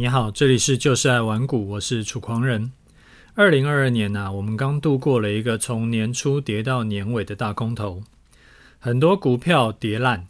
[0.00, 2.72] 你好，这里是就是爱玩股，我是楚狂人。
[3.34, 8.02] 二零二二年呢、我们刚度过了一个从年初跌到年尾的大空头，
[8.78, 10.26] 很多股票跌烂，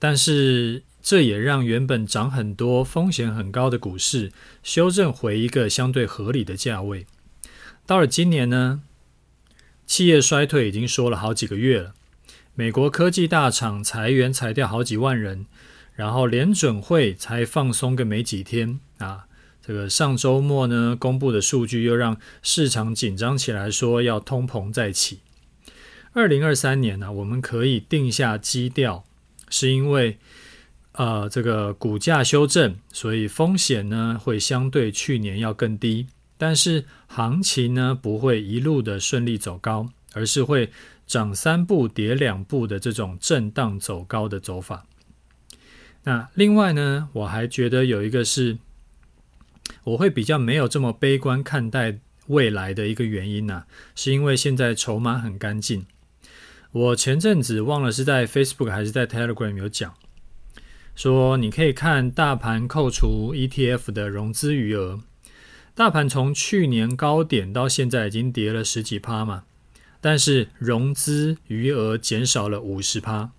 [0.00, 4.32] 但是这也让原本涨很多、风险很高的股市
[4.64, 7.06] 修正回一个相对合理的价位。
[7.86, 8.82] 到了今年呢，
[9.86, 11.94] 企业衰退已经说了好几个月了，
[12.56, 15.46] 美国科技大厂裁员裁掉好几万人。
[15.94, 19.26] 然后联准会才放松个没几天啊，
[19.60, 25.20] 这个上周末呢公布的数据又让市场紧张起来，说要通膨再起。
[26.14, 29.04] 二零二三年呢、我们可以定下基调，
[29.48, 30.18] 是因为
[30.92, 36.06] 呃这个股价修正，所以风险呢会相对去年要更低，
[36.36, 40.70] 但是行情呢不会一路的顺利走高，而是会
[41.06, 44.84] 涨三步跌两步的这种震荡走高的走法。
[46.04, 48.58] 那另外呢，我还觉得有一个是，
[49.84, 55.86] 我会比较没有这么悲观看待未来的一个原因呢、是因为现在筹码很干净。
[56.72, 59.94] 我前阵子忘了是在 Facebook 还是在 Telegram 有讲，
[60.96, 65.00] 说你可以看大盘扣除 ETF 的融资余额，
[65.74, 69.44] 大盘从去年高点到现在已经跌了十几趴嘛，
[70.00, 73.30] 但是融资余额减少了五十趴。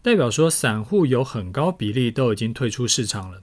[0.00, 3.42] 代表说，散户有很高比例都已经退出市场了，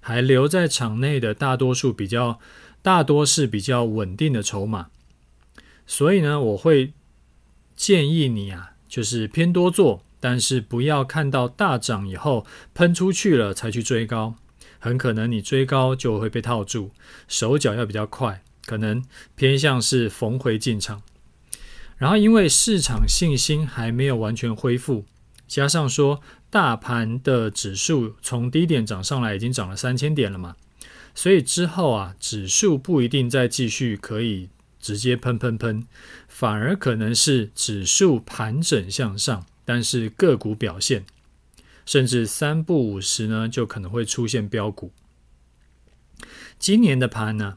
[0.00, 2.38] 还留在场内的大多数比较
[2.82, 4.88] 大多是比较稳定的筹码，
[5.86, 6.92] 所以呢，我会
[7.74, 14.34] 建议你啊，就是偏多做，但是不要看到大涨以后喷出去了才去追高，
[14.78, 16.90] 很可能你追高就会被套住，
[17.26, 19.02] 手脚要比较快，可能
[19.34, 21.02] 偏向是逢回进场，
[21.96, 25.04] 然后因为市场信心还没有完全恢复。
[25.48, 30.54] 加上说，大盘的指数从低点涨上来，已经涨了三千点了嘛，
[31.14, 35.86] 所以之后啊，指数不一定再继续可以直接喷喷喷，
[36.28, 41.04] 反而可能是指数盘整向上，但是个股表现，
[41.86, 44.92] 甚至三不五时呢，就可能会出现飙股。
[46.58, 47.56] 今年的盘呢，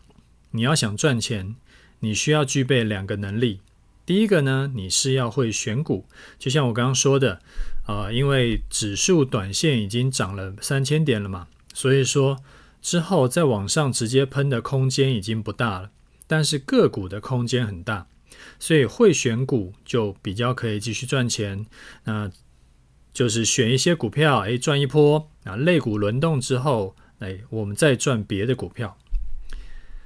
[0.52, 1.56] 你要想赚钱，
[2.00, 3.60] 你需要具备两个能力。
[4.06, 6.06] 第一个呢，你是要会选股，
[6.40, 7.42] 就像我刚刚说的。
[7.84, 12.38] 啊、因为指数短线已经涨了三千点了嘛，所以说
[12.82, 15.92] 之后再往上直接喷的空间已经不大了，
[16.26, 18.08] 但是个股的空间很大，
[18.60, 21.66] 所以会选股就比较可以继续赚钱。
[22.06, 22.32] 那
[23.14, 28.98] 就是选一些股票，哎，赚一波啊，类股轮动之后，哎，我们再赚别的股票。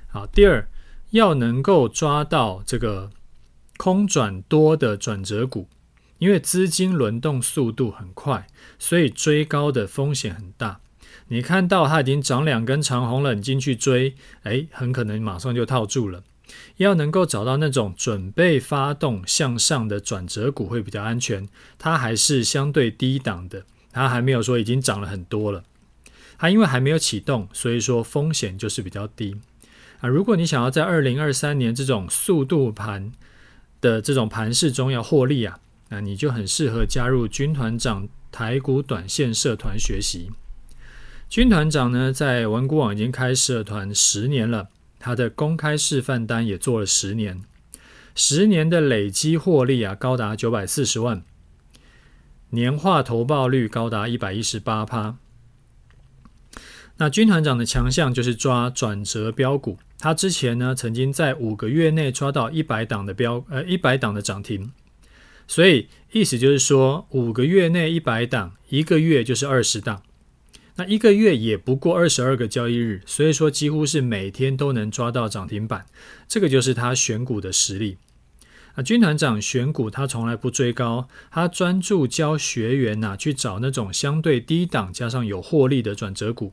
[0.07, 0.67] 好，第二
[1.11, 3.11] 要能够抓到这个
[3.77, 5.67] 空转多的转折股。
[6.17, 8.47] 因为资金轮动速度很快，
[8.79, 10.79] 所以追高的风险很大。
[11.27, 16.23] 你看到它已经涨两根长红了，你进去追，哎，很可能马上就套住了。
[16.77, 21.49] 要能够找到那种准备发动向上的转折股会比较安全。
[21.79, 25.63] 它还是相对低档的，它还没有说已经涨了很多了。
[26.37, 29.35] 它因为还没有启动，所以说风险就是比较低。
[30.01, 33.11] 啊，如果你想要在二零二三年这种速度盘
[33.81, 35.59] 的这种盘势中要获利啊。
[35.89, 40.31] 那你就很适合加入军团长台股短线社团学习。
[41.29, 44.69] 军团长呢，在文股网已经开社团十年了，
[44.99, 47.43] 他的公开示范单也做了十年，
[48.13, 51.23] 十年的累积获利啊，高达九百四十万，
[52.51, 55.17] 年化投报率高达一百一十八趴。
[56.97, 64.71] 那军团长的强项就是抓转折标股，他之前呢，曾经在五个月内抓到一百档的标，呃，一百档的涨停。
[65.47, 70.01] 所以意思就是说，五个月内一百档，一个月就是二十档，
[70.75, 75.85] 那一个月也不过二十二个交易日，所以说几乎是每天都能抓到涨停板，
[76.27, 77.97] 这个就是他选股的实力。
[78.73, 86.51] 啊，军团长选股他从来不追高，他专注教学员呐、去找那种相对低档加上有获利的转折股。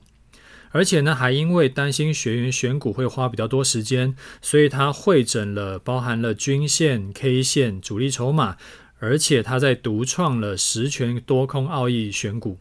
[0.70, 8.56] 而且呢，还因为担心学员选股会花比较多时间，所以他会整了包含了均线、K 线、主力筹码，
[9.02, 12.58] 而且他在独创了十权多空奥义选股，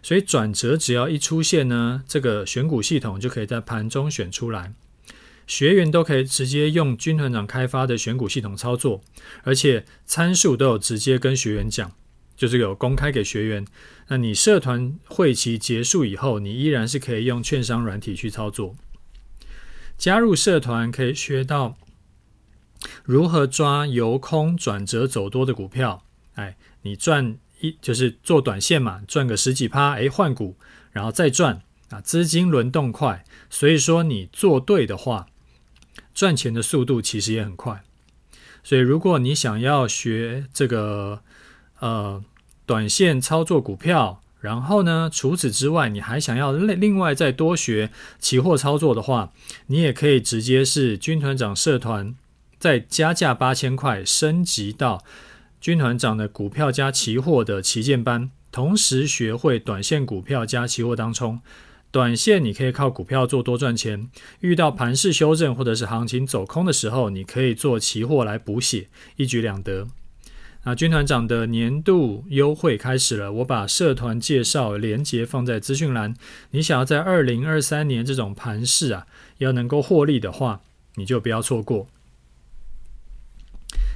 [0.00, 4.72] 所以转折只要一出现呢，这个选股系统就可以在盘中选出来，
[5.44, 9.02] 学员都可以直接用军团长开发的选股系统操作，
[9.42, 11.90] 而且参数都有直接跟学员讲。
[12.34, 13.64] 就是有公开给学员，
[14.08, 18.74] 那你社团会期结束以后，你依然是可以用券商软体去操作。
[19.98, 21.76] 加入社团可以学到
[23.04, 26.04] 如何抓由空转折走多的股票。
[26.34, 30.56] 哎，你赚一就是做短线嘛，赚个十几趴，哎，换股，
[30.92, 35.26] 然后再赚，啊，资金轮动快，所以说你做对的话，
[36.14, 37.82] 赚钱的速度其实也很快。
[38.64, 41.22] 所以如果你想要学这个
[41.80, 42.24] 呃
[42.64, 49.32] 短线操作股票，然后呢，除此之外，你还想要另另外再多学期货操作的话，
[49.66, 52.14] 你也可以直接是军团长社团
[52.62, 55.02] 再加价八千块升级到
[55.60, 61.40] 军团长的股票加期货的旗舰班，同时学会短线股票加期货当冲。
[61.90, 68.86] 短线你可以靠股票做多赚钱，遇到盘势修正或者是行情走空的时候，你可以做期货来补血，
[69.16, 69.88] 一举两得。
[70.62, 76.14] 那军团长的年度优惠开始了，我把社团介绍连接放在资讯栏。
[76.52, 79.08] 你想要在二零二三年这种盘势啊，
[79.38, 80.60] 要能够获利的话，
[80.94, 81.88] 你就不要错过。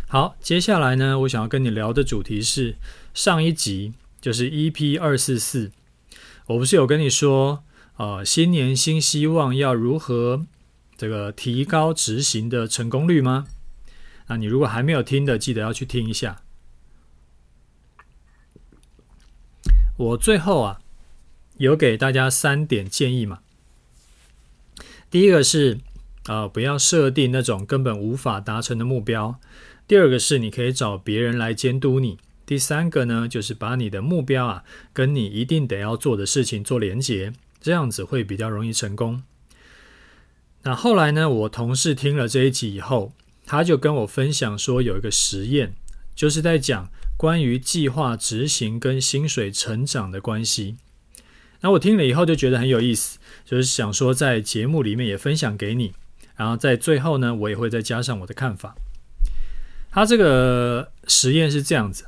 [0.08, 2.76] 好，接下来呢，我想要跟你聊的主题是
[3.12, 5.72] 上一集就是 EP 二四四，
[6.46, 7.64] 我不是有跟你说。
[7.96, 10.46] 呃，新年新希望，要如何
[10.98, 13.46] 这个提高执行的成功率吗？
[14.26, 16.42] 那你如果还没有听的，记得要去听一下。
[19.96, 20.78] 我最后啊，
[21.56, 23.40] 有给大家三点建议嘛。
[25.10, 25.78] 第一个是，
[26.26, 29.40] 呃，不要设定那种根本无法达成的目标。
[29.88, 32.18] 第二个是，你可以找别人来监督你。
[32.44, 37.32] 第三个呢，就是把你的目标啊，跟你一定得要做的事情做连结。
[37.60, 39.22] 这样子会比较容易成功。
[40.62, 43.12] 那后来呢，我同事听了这一集以后，
[43.44, 45.74] 他就跟我分享说，有一个实验，
[46.14, 50.76] 就是在讲关于计划执行跟薪水成长的关系。
[51.60, 55.92] 那我听了以后就觉得很有意思，就是想说在节目里面也分享给你。
[56.36, 58.76] 然后在最后呢，我也会再加上我的看法。
[59.96, 62.04] 他这个实验是这样子。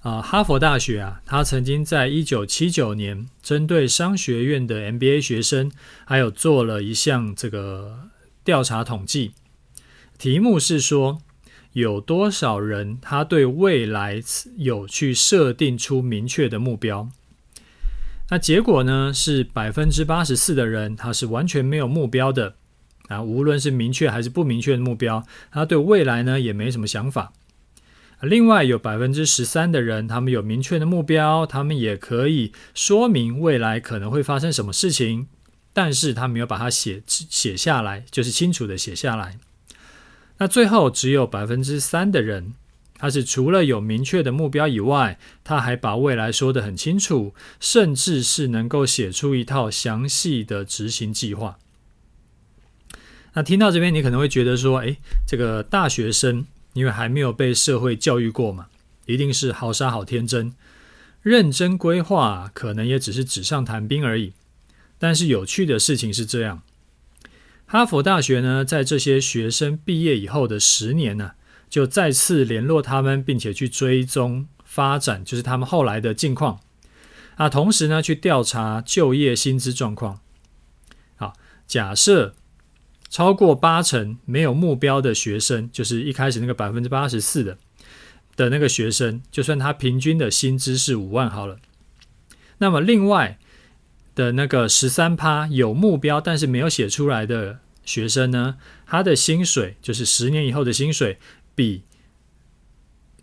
[0.00, 5.70] 啊，哈佛大学啊，他曾经在一九七九年针对商学院的 MBA 学生，
[6.04, 8.08] 还有做了一项这个
[8.42, 9.34] 调查统计，
[10.18, 11.22] 题目是说
[11.72, 14.20] 有多少人他对未来
[14.56, 17.08] 有去设定出明确的目标？
[18.30, 22.56] 那结果呢是百分之八十四的人他是完全没有目标的
[23.08, 27.32] 啊，无论是明确还是不明确的目标，他对未来呢也没什么想法。
[28.20, 35.28] 另外有百分之十三的人，他们有明确的目标，他们也可以说明未来可能会发生什么事情，
[35.72, 39.38] 但是他没有把它写写下来，就是清楚的写下来。
[40.38, 42.54] 那最后只有百分之三的人，
[42.96, 51.58] 他是除了有明确的目标以外，他还把未来说得很清楚，甚至是能够写出一套详细的执行计划。
[53.38, 56.44] 那听到这边，你可能会觉得说，诶，这个大学生。
[56.74, 58.66] 因为还没有被社会教育过嘛，
[59.06, 60.52] 一定是好傻好天真。
[61.22, 64.32] 认真规划可能也只是纸上谈兵而已。
[64.98, 66.62] 但是有趣的事情是这样：
[67.66, 71.32] 哈佛大学呢，在这些学生毕业以后的十年呢，
[71.70, 76.60] 就再次联络他们，并且去追踪发展，就是他们后来的近况
[77.36, 77.48] 啊。
[77.48, 80.20] 同时呢，去调查就业薪资状况。
[81.16, 81.34] 好，
[81.68, 82.34] 假设。
[83.10, 87.56] 超过八成没有目标的学生，就是一开始那个百分之八十四的
[88.36, 91.58] 的那个学生，就算他平均的薪资是五万好了。
[92.58, 93.38] 那么另外
[94.14, 101.18] 的那个十三趴有目标但是没有写出来的学生呢，他的薪水就是十年以后的薪水，
[101.54, 101.84] 比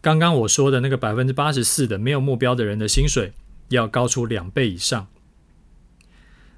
[0.01, 3.33] 刚刚我说的那个百分之八十四的没有目标的人的薪水
[3.69, 5.07] 要高出两倍以上。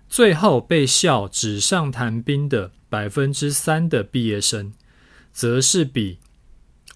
[0.09, 2.71] 最后被校纸上谈兵的。
[2.89, 4.71] 百分之三的毕业生，
[5.33, 6.19] 则是比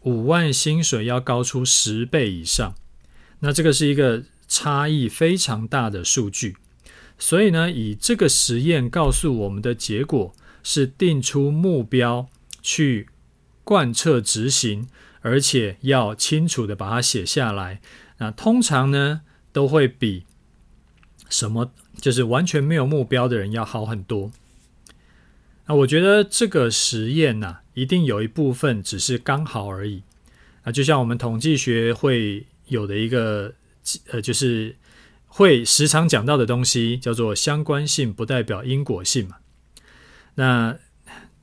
[0.03, 2.75] 五万薪水要高出十倍以上。
[3.39, 6.55] 那这个是一个差异非常大的数据。
[7.19, 12.29] 所以呢，以这个实验告诉我们的结果是，定出目标
[12.61, 13.09] 去
[13.65, 14.87] 贯彻执行，
[15.19, 17.81] 而且要清楚的把它写下来。
[18.19, 20.23] 那通常呢，都会比
[21.29, 24.31] 什么就是完全没有目标的人要好很多。
[25.67, 30.03] 那我觉得这个实验呐、一定有一部分只是刚好而已。
[30.63, 33.53] 啊，就像我们统计学会有的一个，
[34.09, 34.75] 呃，就是
[35.27, 39.37] 会时常讲到的东西，叫做相关性不代表因果性嘛。
[40.35, 40.77] 那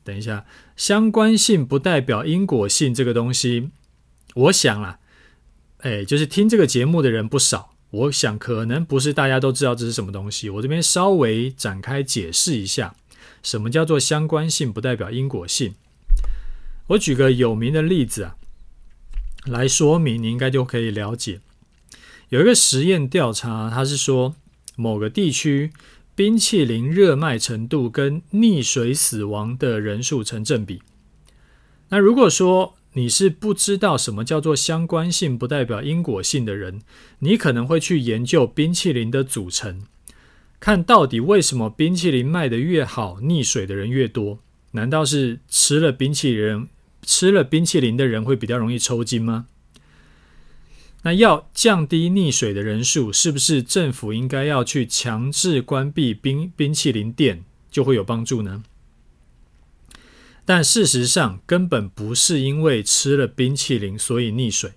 [0.05, 0.47] 等一下，
[0.77, 3.71] 相关性不代表因果性这个东西，
[4.35, 4.99] 我想啊，
[5.79, 10.51] 哎，就是听这个节目的人不少，我想可能不是大家都知道这是什么东西。
[10.51, 12.95] 我这边稍微展开解释一下。
[13.41, 15.75] 什么叫做相关性不代表因果性？
[16.89, 18.37] 我举个有名的例子啊，
[19.47, 21.41] 来说明，你应该就可以了解。
[22.31, 24.35] 有一个实验调查，它是说，
[24.75, 25.73] 某个地区
[26.17, 30.83] 冰淇淋热卖程度跟溺水死亡的人数成正比。
[31.91, 36.81] 那如果说你是不知道什么叫做相关性不代表因果性的人，
[37.21, 39.83] 你可能会去研究冰淇淋的组成，
[40.59, 44.41] 看到底为什么冰淇淋卖得越好，溺水的人越多？
[44.73, 46.69] 难道是吃了冰淇淋
[47.03, 49.47] 吃了冰淇淋的人会比较容易抽筋吗？
[51.03, 58.65] 那要降低溺水的人数，是不是政府应该要去强制关闭冰冰淇淋店就会有帮助呢？
[60.49, 64.71] 但事实上，根本不是因为吃了冰淇淋所以溺水，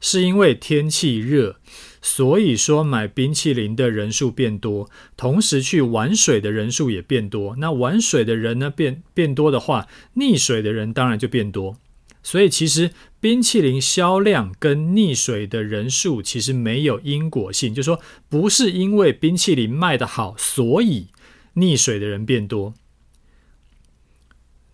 [0.00, 1.60] 是因为天气热，
[2.02, 7.54] 所以说买冰淇淋的人数变多，同时去玩水的人数也变多。
[7.58, 9.86] 那玩水的人呢，变变多的话，
[10.16, 11.76] 溺水的人当然就变多。
[12.24, 12.90] 所以其实
[13.20, 21.06] 冰淇淋销量跟溺水的人数其实没有因果性，就说不是因为冰淇淋卖得好，所以
[21.54, 22.74] 溺水的人变多。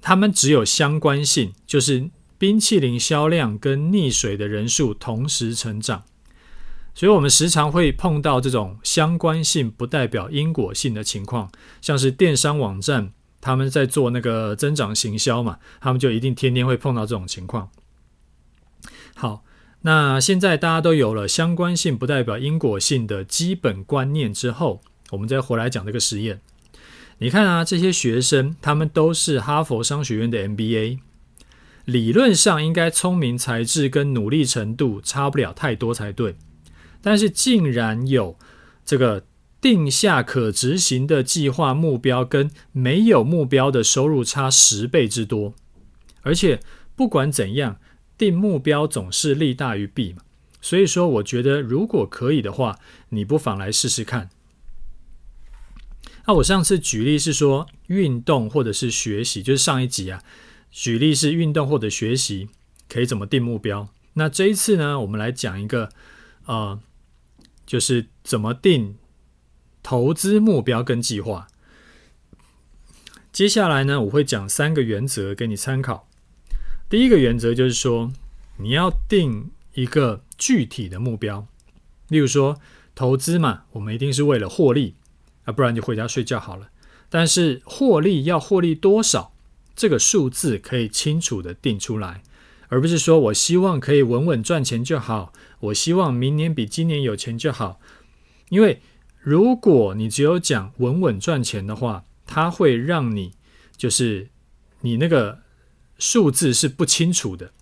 [0.07, 6.03] 他们只有相关性，就是冰淇淋销量跟溺水的人数同时成长。
[6.95, 13.13] 所以我们时常会碰到这种相关性不代表因果性的情况，像是电商网站。
[13.41, 17.71] 他们在做那个增长行销嘛，他们就一定天天会碰到这种情况。
[19.15, 19.43] 好，
[19.83, 26.41] 那现在大家都有了相关性不代表因果性的基本观念之后，我们再回来讲这个实验。
[27.19, 30.99] 你看啊，这些学生他们都是哈佛商学院的 MBA，
[31.85, 36.37] 理论上应该聪明才智跟努力程度差不了太多才对，
[37.01, 38.39] 但是竟然有
[38.85, 39.25] 这个。
[39.61, 45.55] 定下可执行的计划目标跟没有目标的收入差十倍之多，
[46.21, 46.61] 而且
[46.95, 47.79] 不管怎样，
[48.19, 50.19] 定目标总是利大于弊嘛。
[50.61, 52.79] 所以说，我觉得如果可以的话，
[53.09, 54.29] 你不妨来试试看。
[56.27, 60.23] 那我上次举例是说运动或者是学习，就是上一集啊，
[60.71, 62.49] 举例是运动或者学习
[62.89, 63.89] 可以怎么定目标。
[64.15, 65.91] 那这一次呢，我们来讲一个，
[66.47, 66.81] 呃，
[67.67, 68.97] 就是怎么定。
[69.87, 71.47] 投资目标跟计划。
[73.31, 76.09] 接下来呢，我会讲三个原则给你参考。
[76.89, 78.11] 第一个原则就是说，
[78.57, 81.47] 你要定一个具体的目标。
[82.09, 82.59] 例如说，
[82.95, 84.95] 投资嘛，我们一定是为了获利
[85.45, 86.71] 啊，不然就回家睡觉好了。
[87.09, 89.33] 但是获利要获利多少，
[89.77, 92.23] 这个数字可以清楚地定出来，
[92.69, 97.81] 而不是说我希望可以稳稳赚钱就好，我希望明年比今年有钱就好，
[98.49, 98.81] 因为。
[99.27, 103.33] 如果你只有讲稳稳赚钱的话，它会让你
[103.75, 104.29] 就是
[104.83, 105.39] 你那个
[105.99, 107.53] 数字是不清楚的，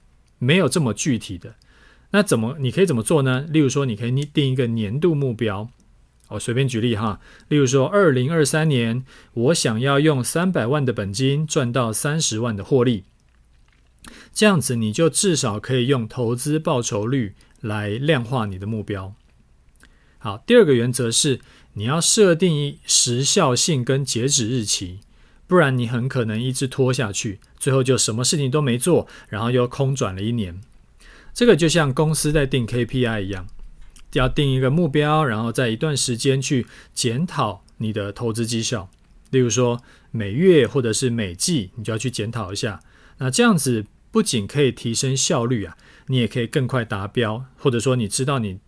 [0.40, 1.54] 没有这么具体的。
[2.10, 3.46] 那怎么你可以怎么做呢？
[3.48, 5.70] 例如说，你可以定一个年度目标。
[6.32, 13.04] 我随便举例哈，例如说，二零二三年我想要用三百万的本金赚到三十万的获利，
[14.32, 19.14] 这样子你就至少可以用投资报酬率来量化你的目标。
[20.18, 21.40] 好，第二个原则是
[21.74, 25.00] 你要设定时效性跟截止日期，
[25.46, 30.60] 不然你很可能一直拖下去，最后就什么事情都没做，然后又空转了一年。
[31.34, 33.48] 这个就像公司在定 KPI 一样，
[34.12, 38.88] 要定一个目标，然后在一段时间去检讨你的投资绩效。
[39.30, 42.80] 例如说每月或者是每季，你就要去检讨一下。
[43.18, 45.76] 那这样子不仅可以提升效率啊，
[46.06, 48.58] 你也可以更快达标，或者说你知道你。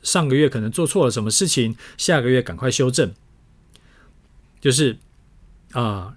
[0.00, 3.12] 上个月可能做错了什么事情，下个月赶快修正。
[4.60, 4.96] 就是
[5.72, 6.16] 啊、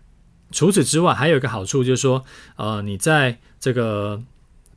[0.52, 2.24] 除此之外，还有一个好处就是说，
[2.58, 4.22] 呃，你在这个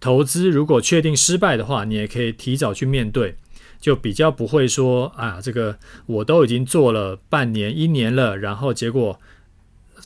[0.01, 3.37] 投资如果确定失败的话，你也可以提早去面对，
[3.85, 9.21] 就比较不会说啊，这个我都已经做了半年、一年了，然后结果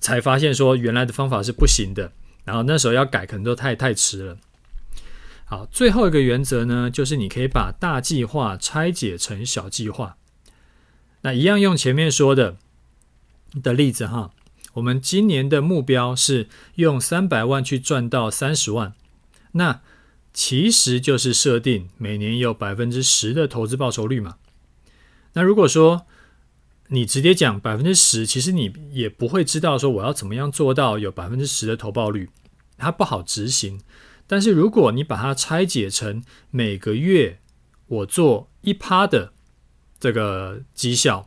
[0.00, 2.10] 才发现说原来的方法是不行的，
[2.44, 4.36] 然后那时候要改可能都太太迟了。
[5.44, 10.16] 好，最后一个原则呢，就是你可以把大计划拆解成小计划。
[11.20, 12.56] 那一样用前面说的
[13.62, 14.32] 的例子哈，
[14.72, 18.92] 我们今年的目标是用三百万去赚到三十万，
[19.52, 19.80] 那
[20.32, 24.36] 其实就是设定每年有百分之十的投资报酬率嘛。
[25.34, 26.06] 那如果说
[26.88, 32.30] 你直接讲百分之十，其实你也不会知道说我要怎么样做到有百分之十的投报率，
[32.76, 33.80] 它不好执行。
[34.26, 37.40] 但是如果你把它拆解成每个月
[37.86, 39.32] 我做一趴的
[39.98, 41.26] 这个绩效，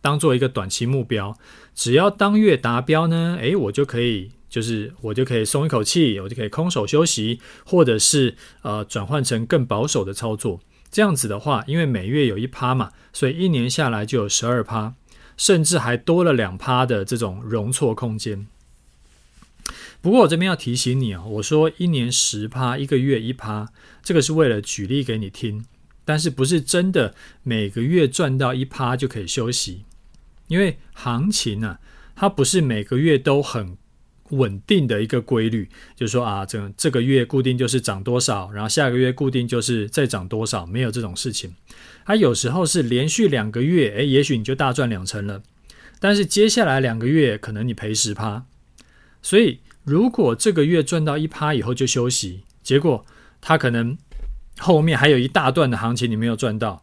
[0.00, 1.38] 当做一个短期目标，
[1.74, 10.60] 只要当月达标呢，诶，我就可以就是我就可以松一口气，我就可以空手休息，或者是呃转换成更保守的操作。
[10.90, 14.94] 这样子的话，因为每月有一趴嘛，所以一年下来就有十二趴，
[15.38, 18.46] 甚至还多了两趴的这种容错空间。
[20.02, 25.64] 不过我这边要提醒你啊，我说一年十趴，一个月一趴，这个是为了举例给你听，
[26.04, 29.84] 但是不是真的每个月赚到一趴就可以休息，
[30.48, 31.80] 因为行情、啊，
[32.14, 33.78] 它不是每个月都很
[34.32, 41.54] 稳定的一个规律，就是说啊，这这个月固定就是涨多少，然后下个月固定就是再涨多少，没有这种事情。
[42.04, 45.42] 它有时候是连续两个月，诶，也许你就大赚两成了，
[45.98, 48.44] 但是接下来两个月可能你赔十趴，
[49.22, 49.60] 所以。
[49.84, 53.04] 如果这个月赚到一趴以后就休息，结果
[53.40, 53.98] 他可能
[54.58, 56.80] 后面还有一大段的行情你没有赚到，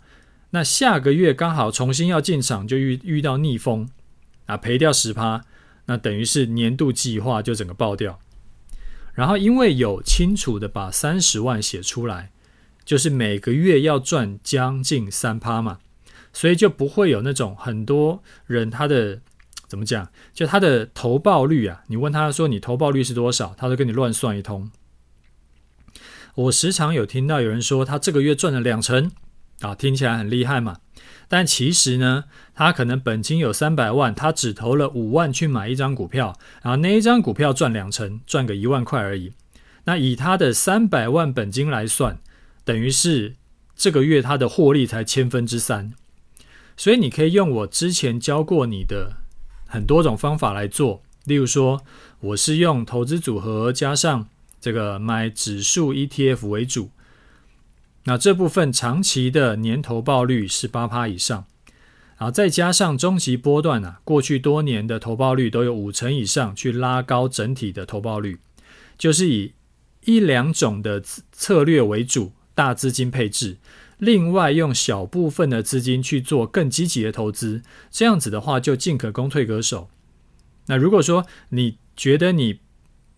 [0.49, 3.87] 那下个月刚好重新要进场就遇遇到逆风
[4.47, 5.45] 啊，赔掉十趴，
[5.89, 8.21] 那等于是年度计划就整个爆掉。
[9.13, 12.31] 然后因为有清楚的把三十万写出来，
[12.85, 15.79] 就是每个月要赚将近三趴嘛，
[16.31, 19.19] 所以就不会有那种很多人他的。
[19.67, 20.09] 怎么讲？
[20.33, 24.71] 就他的投报率啊，你问他说你投报率是多少，他都跟你乱算一通。
[26.33, 29.11] 我时常有听到有人说他这个月赚了两成
[29.59, 30.77] 啊，听起来很厉害嘛。
[31.29, 39.31] 但其实呢，他可能本金有三百万，他只投了五万去买一张股票，然后那一张股票赚两成，赚个一万块而已。
[39.85, 42.19] 那以他的三百万本金来算，
[42.65, 43.35] 等于是
[43.77, 45.93] 这个月他的获利才千分之三。
[46.75, 49.13] 所以你可以用我之前教过你的。
[49.71, 51.83] 很多种方法来做，例如说，
[52.21, 54.27] 我是用投资组合加上
[54.59, 56.89] 这个买指数 ETF 为主，
[58.09, 61.45] 那这部分长期的年投报率是八趴以上，
[62.17, 68.39] 然后再加上中级波段啊，过去多年的投报率都有五成以上，去拉高整体的投报率，
[68.97, 69.53] 就是以
[70.05, 70.99] 一两种的
[71.31, 73.57] 策略为主，大资金配置。
[73.99, 77.61] 另外，用小部分的资金去做更积极的投资，
[77.91, 79.87] 这样子的话就进可攻退可守。
[80.65, 82.61] 那如果说你觉得你，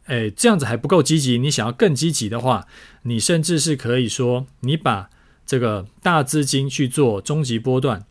[0.05, 2.67] 诶，这样子还不够积极，你想要更积极的话，
[3.03, 5.09] 你甚至是可以说，你把
[5.45, 8.05] 这个大资金去做中级波段，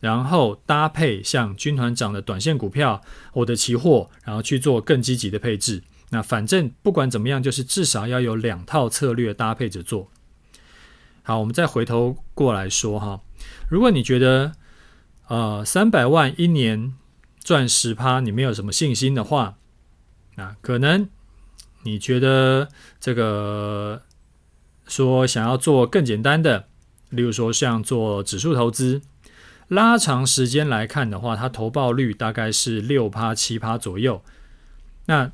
[0.00, 5.82] 然后搭配像军团长的短线股票或者期货，然后去做更积极的配置。
[6.10, 10.10] 那反正不管怎么样，就是至少要有两套策略搭配着做。
[11.22, 13.20] 好，我们再回头过来说哈，
[13.68, 14.52] 如果你觉得
[15.28, 16.94] 呃三百万一年
[17.42, 19.56] 赚十趴，你没有什么信心的话，
[20.36, 21.08] 啊，可能
[21.82, 22.68] 你觉得
[23.00, 24.02] 这个
[24.86, 26.66] 说想要做更简单的，
[27.10, 29.02] 例如说像做指数投资，
[29.68, 34.22] 拉长时间来看的话，它投报率大概是六趴七趴左右，
[35.06, 35.32] 那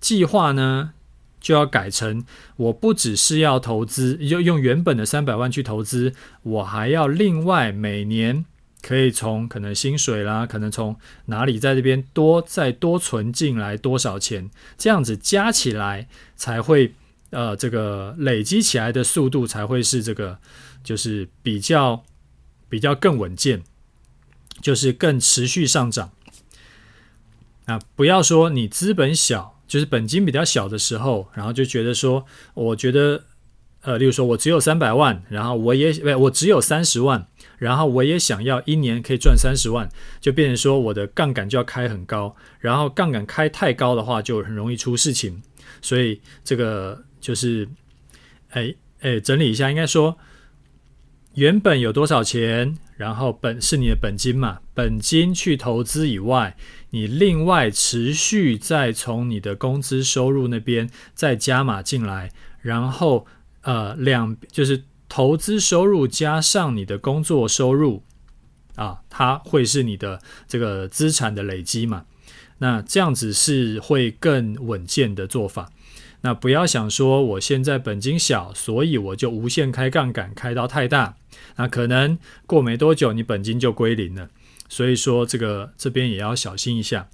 [0.00, 0.92] 计划呢？
[1.40, 2.24] 就要改成，
[2.56, 8.44] 我不只是要投资，就用原本的三百万去投资，我还要另外每年
[8.82, 16.94] 可以从可能薪水啦，可能从哪里在这边多再多存进来多少钱，这样子加起来才会
[17.30, 20.38] 呃这个累积起来的速度才会是这个
[20.82, 22.04] 就是比较
[22.68, 23.62] 比较更稳健，
[24.60, 26.10] 就是更持续上涨。
[27.66, 29.56] 啊，不要说你资本小。
[29.68, 33.24] 就是本金比较小的时候，然后就觉得说，我觉得，
[33.82, 39.88] 呃，例如说我只有三百万，然后我也，我只有三十万，然后我也想要一年可以赚三十万，
[40.20, 45.42] 就变成说我的杠杆就要开很高，然后杠杆开太高的话，就很容易出事情。
[45.82, 47.68] 所以这个就是，
[48.50, 50.16] 哎哎，整理一下，应该说，
[51.34, 56.56] 原本有多少钱，然后本是你的本金嘛，本金去投资以外。
[56.90, 63.26] 你另外持续再从你的工资收入那边再加码进来，然后
[63.60, 68.02] 呃两就是投资收入加上你的工作收入
[68.76, 72.04] 啊，它会是你的这个资产的累积嘛？
[72.58, 75.70] 那这样子是会更稳健的做法。
[76.20, 81.16] 那不要想说我现在本金小，所以我就无限开杠杆开到太大，
[81.56, 84.28] 那可能过没多久你本金就归零了。
[84.68, 87.08] 所以说，这个这边也要小心一下。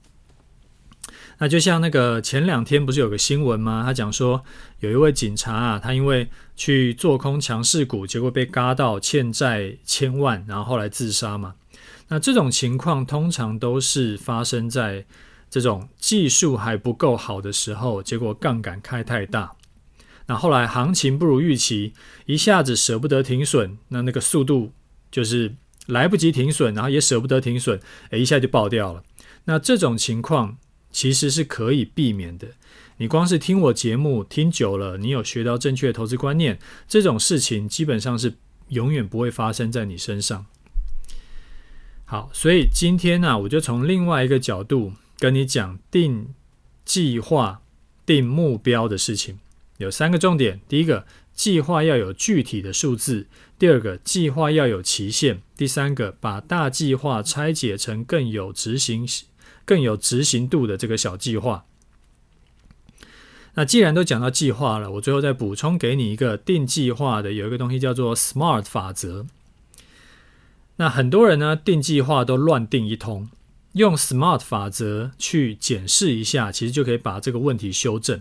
[1.38, 3.82] 那就像那个前两天不是有个新闻吗？
[3.84, 4.42] 他讲说
[4.80, 11.54] 有一位警察啊，他因为去做空强势股，结果被嘎到欠债千万，然后后来自杀嘛。
[12.08, 15.04] 那这种情况通常都是发生在
[15.50, 19.52] 这种技术还不够好的时候，结果杠杆开太大。
[20.26, 21.92] 那后来行情不如预期，
[22.26, 24.72] 一下子舍不得停损，那那个速度
[25.10, 25.54] 就是。
[25.88, 29.02] 来不及停损，然后也舍不得停损，诶，一下就爆掉了。
[29.44, 30.56] 那这种情况
[30.94, 32.46] 其实是可以避免的。
[32.98, 38.34] 你光是听我节目听久了，你有学到正确的投资观念，这种事情基本上是
[38.68, 40.46] 永远不会发生在你身上。
[42.04, 46.28] 好，所以今天呢、我就从另外一个角度跟你讲定
[46.84, 47.60] 计划、
[48.06, 49.38] 定目标的事情，
[49.78, 50.60] 有三个重点。
[50.68, 51.04] 第一个，
[51.34, 53.24] 计划要有具体的数字；
[53.58, 59.04] 第二个，计划要有期限；第三个，把大计划拆解成更有执行、
[59.64, 61.64] 更有执行度的这个小计划。
[63.54, 69.26] 那既然都讲到计划了，我最后再补充给你一个定计划的，有一个东西叫做 SMART 法则。
[70.76, 73.28] 那很多人呢，定计划都乱定一通，
[73.74, 78.20] 用 SMART 法则去检视一下，其实就可以把这个问题修正。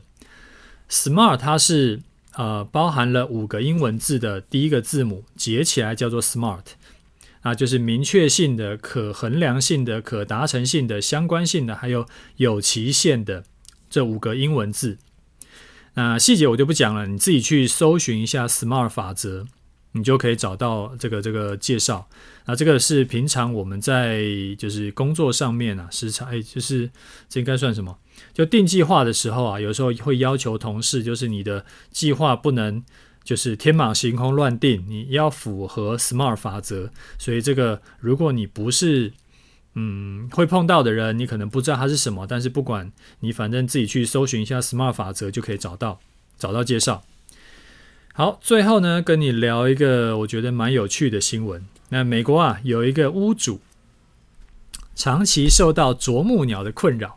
[0.87, 2.01] SMART 它是
[2.35, 6.65] 呃包含了五个英文字的第一个字母，结起来叫做 SMART，
[7.43, 13.43] 啊，就是明确性的、可衡量性的、可达成性的、相关性的，还有有期限的
[13.89, 14.97] 这五个英文字。
[15.93, 19.45] 那细节我就不讲了，你自己去搜寻一下 SMART 法则，
[19.91, 22.09] 你就可以找到这个这个介绍。
[22.45, 24.23] 那这个是平常我们在
[24.57, 26.89] 就是工作上面啊，时常哎，就是
[27.29, 27.99] 这应该算什么？
[28.33, 32.83] 就定计划的时候啊，有时候会要求同事，就是你的计划不能
[33.23, 36.91] 就是天马行空乱定，你要符合 SMART 法则。
[37.17, 39.13] 所以这个如果你不是
[39.75, 45.99] 嗯，会碰到的人，你可能不知道它是什么，但是不管你，反正自己去搜寻一下 SMART 法则就可以找到，
[46.37, 47.03] 找到介绍。
[48.13, 51.65] 好，最后呢，跟你聊一个我觉得蛮有趣的新闻。
[51.89, 53.61] 那美国啊，有一个屋主
[54.93, 57.15] 长期受到啄木鸟的困扰，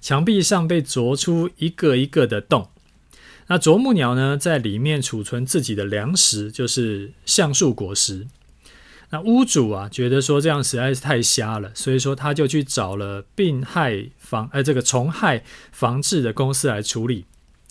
[0.00, 2.68] 墙壁上被啄出一个一个的洞。
[3.52, 8.26] 那啄木鸟呢，在里面储存自己的粮食，就是橡树果实。
[9.10, 17.26] 那屋主啊，觉得说这样实在是太瞎了，所以说他就去找了病害防，呃，这个虫害防治的公司来处理。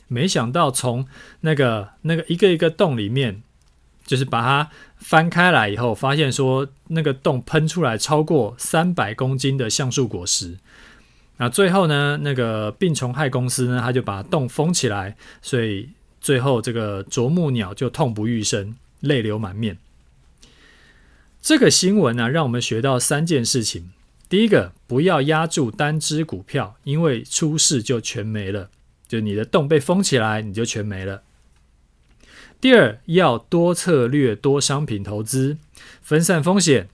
[0.07, 1.07] 没想到从
[1.39, 3.41] 那个那个一个一个洞里面，
[4.05, 10.59] 就是把它翻开来以后，发现说那个洞喷出来超过三百公斤的橡树果实。
[11.41, 19.79] 那最后呢，那个病虫害公司呢，他就把洞封起来，所以最后这个啄木鸟就痛不欲生，泪流满面。
[21.41, 23.91] 这个新闻呢、让我们学到三件事情。
[24.29, 28.69] 第一个，不要压住单只股票，因为出事就全没了，
[29.07, 31.23] 就你的洞被封起来，你就全没了。
[32.61, 35.57] 第二，要多策略、多商品投资，
[36.03, 36.87] 分散风险。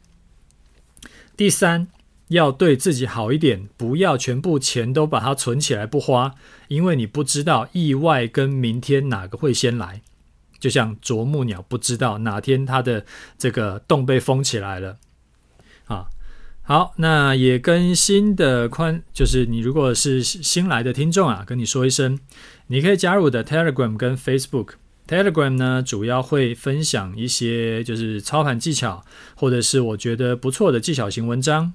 [1.36, 1.90] 第三，
[2.30, 6.36] 要对自己好一点，不要全部钱都把它存起来不花，
[6.68, 10.02] 因为你不知道意外跟明天哪个会先来。
[10.60, 13.06] 就像啄木鸟不知道哪天它的
[13.38, 14.98] 这个洞被封起来了，
[15.86, 16.08] 啊，
[16.64, 22.18] 好，那也跟新的宽，就是你如果是新来的听众啊，跟你说一声，
[22.68, 24.70] 你可以加入我的 Telegram 跟 Facebook。
[25.08, 31.74] Telegram 呢，主要会分享一些就是操盘技巧，或者是我觉得不错的技巧型文章。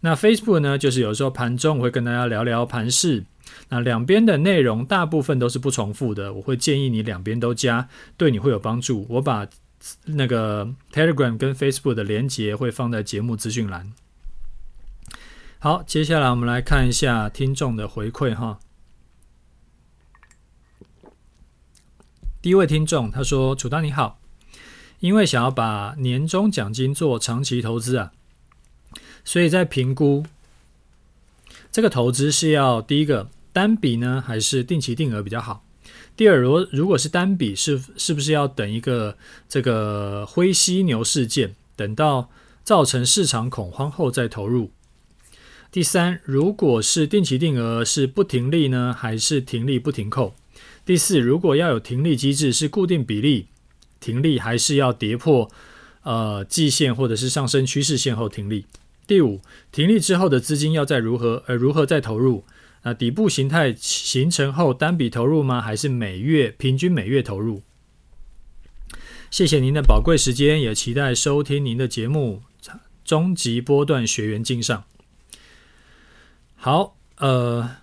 [0.00, 3.24] 那 Facebook 呢，就是有时候盘中我会跟大家聊聊盘势。
[3.70, 9.06] 那两边的内容大部分都是不重复的，我会建议你两边都加，对你会有帮助。
[9.08, 9.48] 我把
[10.04, 13.92] 那个 Telegram 跟 Facebook 的连结会放在节目资讯栏。
[15.58, 18.60] 好，接下来我们来看一下听众的回馈哈。
[22.40, 24.20] 第一位听众他说：“楚大你好，
[25.00, 28.12] 因为想要把年终奖金做长期投资啊，
[29.28, 30.24] 所以在评估
[31.70, 35.64] 这个投资是要第一个。”单笔呢，还是定期定额比较好？
[36.16, 39.16] 第二，如如果是单笔，是是不是要等一个
[39.48, 42.30] 这个灰犀牛事件，等到
[42.62, 44.70] 造成市场恐慌后再投入？
[45.72, 50.36] 第三，如果是定期定额，是不停利呢，还是停利不停扣？
[50.86, 53.48] 第四，如果要有停利机制，是固定比例
[53.98, 55.50] 停利，还是要跌破
[56.02, 58.66] 呃季线或者是上升趋势线后停利？
[59.08, 59.40] 第五，
[59.72, 62.44] 停利之后的资金要再如何呃如何再投入？
[62.82, 65.62] 那底部形态形成后，单笔投入吗？
[65.62, 67.62] 还是每月平均每月投入？
[69.30, 72.42] 谢谢您的宝贵时间，也期待收听您的节目
[73.02, 74.84] 《终极波段学员敬上》。
[76.54, 77.76] 好，呃，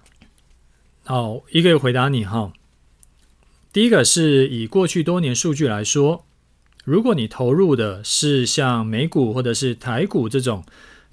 [1.03, 2.53] 好，一个一个回答你哈。
[3.73, 6.25] 第一个是以过去多年数据来说，
[6.83, 10.63] 如果你投入的是像美股或者是台股这种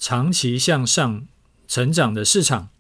[0.05, 1.29] 长期向上
[1.69, 2.71] 成长的市场。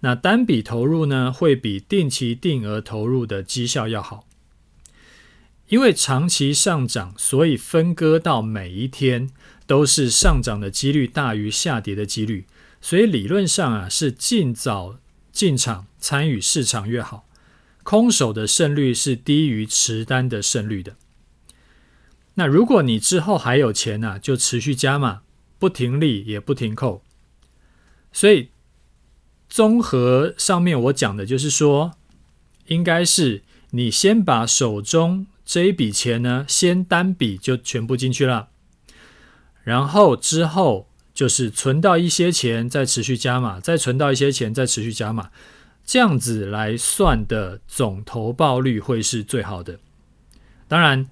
[0.00, 4.26] 那单笔投入呢，会比定期定额投入的绩效要好，
[5.68, 9.30] 因为长期上涨，所以分割到每一天
[9.66, 12.44] 都是上涨的几率大于下跌的几率，
[12.82, 14.98] 所以理论上啊，是尽早
[15.32, 17.26] 进场参与市场越好，
[17.82, 20.96] 空手的胜率是低于持单的胜率的。
[22.34, 25.22] 那如果你之后还有钱呢、啊，就持续加码，
[25.58, 27.02] 不停利也不停扣。
[28.12, 28.50] 所以
[29.48, 31.92] 综合上面我讲的，就是说，
[32.66, 38.48] 应该是你先把手中这一笔钱呢，先单笔就全部进去了，
[39.62, 40.88] 然后之后。
[41.16, 45.30] 就是存到一些钱，再持续加码，再存到一些钱，再持续加码，
[45.82, 49.80] 这样子来算的总投报率会是最好的。
[50.68, 51.08] 当然，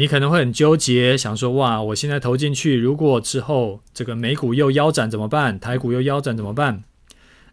[0.00, 5.60] 你可能会很纠结，想说：哇，我现在投进去，如果之后这个美股又腰斩怎么办？
[5.60, 6.84] 台股又腰斩怎么办？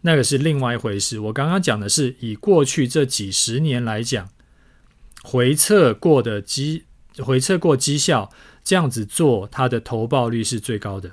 [0.00, 1.20] 那个是另外一回事。
[1.20, 4.30] 我刚刚讲的是以过去这几十年来讲，
[5.22, 6.84] 回测过的绩，
[7.18, 8.30] 回测过绩效，
[8.64, 11.10] 这样子做，它的投报率是最高的。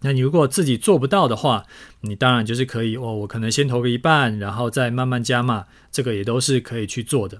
[0.00, 1.66] 那你如果自己做不到的话，
[2.00, 7.38] 你当然就是可以哦，我可能先投个一半，然后再慢慢加码，这个也都是可以去做的。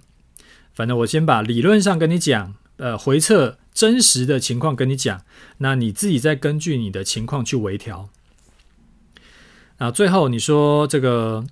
[0.72, 5.24] 反正我先把理论上跟你讲，呃，回测真实的情况跟你讲，
[5.58, 8.08] 那你自己再根据你的情况去微调。
[9.78, 11.46] 啊最后你说这个，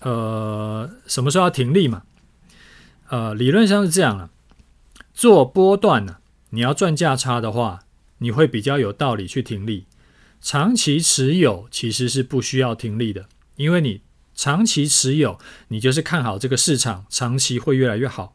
[0.00, 2.02] 呃，什么时候要停利嘛？
[3.10, 4.30] 呃，理论上是这样了，
[5.14, 6.16] 做波段呢，
[6.50, 7.84] 你要赚价差的话。
[8.20, 9.86] 你会比较有道理去停利，
[10.40, 14.00] 长期持有其实是不需要停利的，因为你
[14.34, 18.34] 长期持有，你就是看好这个市场长期会越来越好，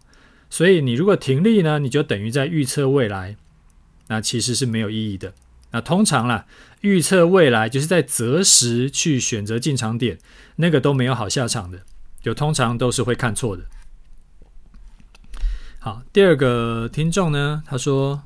[0.53, 3.37] 所以你如果停利呢，你就等于在预测未来，
[4.05, 5.33] 那其实是没有意义的。
[5.71, 6.45] 那通常啦，
[6.81, 10.19] 预测未来就是在择时去选择进场点，
[10.57, 11.79] 那个都没有好下场的，
[12.21, 13.63] 就通常都是会看错的。
[15.79, 18.21] 好，第二个听众呢，他说。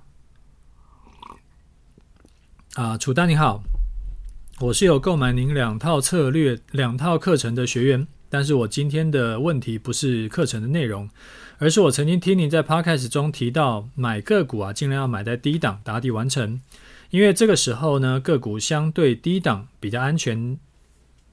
[2.73, 3.63] 啊，楚丹你好，
[4.59, 11.09] 我是有购买您两套策略、两套课程的学员，但是我今天的问题不是课程的内容，
[11.57, 16.61] 而是我曾经听您在 Podcast 中提到，买个股啊，尽量要买在低档打底完成，
[17.09, 20.59] 因为这个时候呢，个股相对低档比较安全，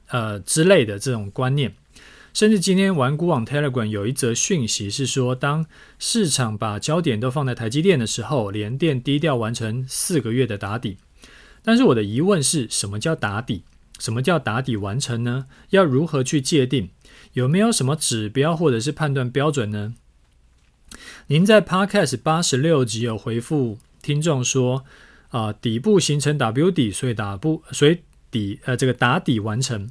[0.07, 1.75] 呃之类的这种观念。
[2.33, 5.65] 甚至今天玩股网 Telegram 有一则讯息是说，当
[5.97, 10.97] 市场把焦点都放在台积电的时候，联电低调完成四个月的打底。
[11.63, 13.63] 但是我的疑问是什么叫打底？
[13.99, 15.45] 什么叫打底完成呢？
[15.69, 16.89] 要如何去界定？
[17.33, 19.93] 有没有什么指标或者是判断标准呢？
[21.27, 24.85] 您在 Podcast 八十六集有回复听众说，
[25.29, 29.89] 啊、底部形成 W 底，所以打不，所以底呃这个打底完成，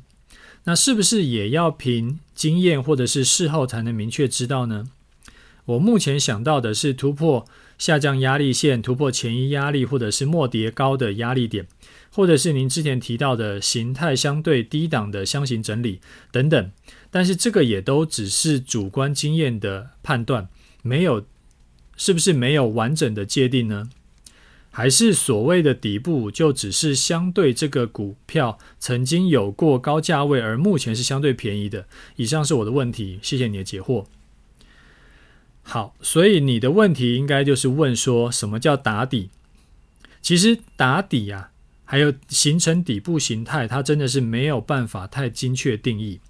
[0.65, 4.87] 那是不是也要凭经验或者是事后才能明确知道呢？
[5.65, 7.47] 我目前想到的是突破。
[7.77, 11.67] 下降压力线突破前一压力，或者是末跌高的压力点，
[12.15, 16.01] 或者是您之前提到的形态相对低档的箱型整理
[16.31, 16.71] 等等。
[17.11, 20.49] 但是这个也都只是主观经验的判断，
[20.83, 21.27] 没有，
[21.97, 23.91] 是不是没有完整的界定呢？
[24.71, 31.87] 还是所谓的底部就只是相对这个股票曾经有过高价位，而目前是相对便宜的？
[32.15, 34.07] 以上是我的问题，谢谢你的解惑。
[35.63, 39.31] 好，所以你的问题应该就是问说什么叫打底？
[40.21, 41.53] 其实打底啊，
[41.85, 46.21] 还有形成底部形态，它真的是没有办法太精确定义，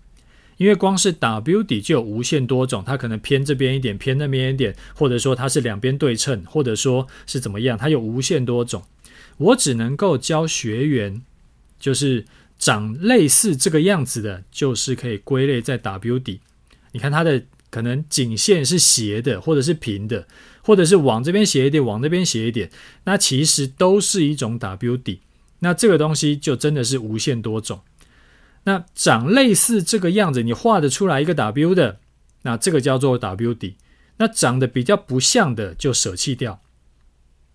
[0.57, 8.83] 因为光是 W 底就有无限多种，它可能偏这边一点，偏那边一点，或者说它是两边对称，或者说是怎么样，它有无限多种。
[9.39, 11.23] 我只能够教学员，
[11.79, 12.25] 就是
[12.59, 16.41] 长类似这个样子的，就是可以归类在 W 底。
[16.93, 17.45] 你看它的。
[17.71, 20.29] 可能颈线是斜的，或者是平的，
[20.63, 22.71] 或者是往这边斜一点，往那边斜一点，
[23.03, 25.19] 那其实都是一种 W 底。
[25.61, 27.81] 那这个东西就真的是无限多种。
[28.65, 32.01] 那长类似这个样子，你画得出来一个 W 的，
[32.43, 33.77] 那这个叫做 W 底。
[34.17, 36.61] 那长得比较不像的就舍弃掉。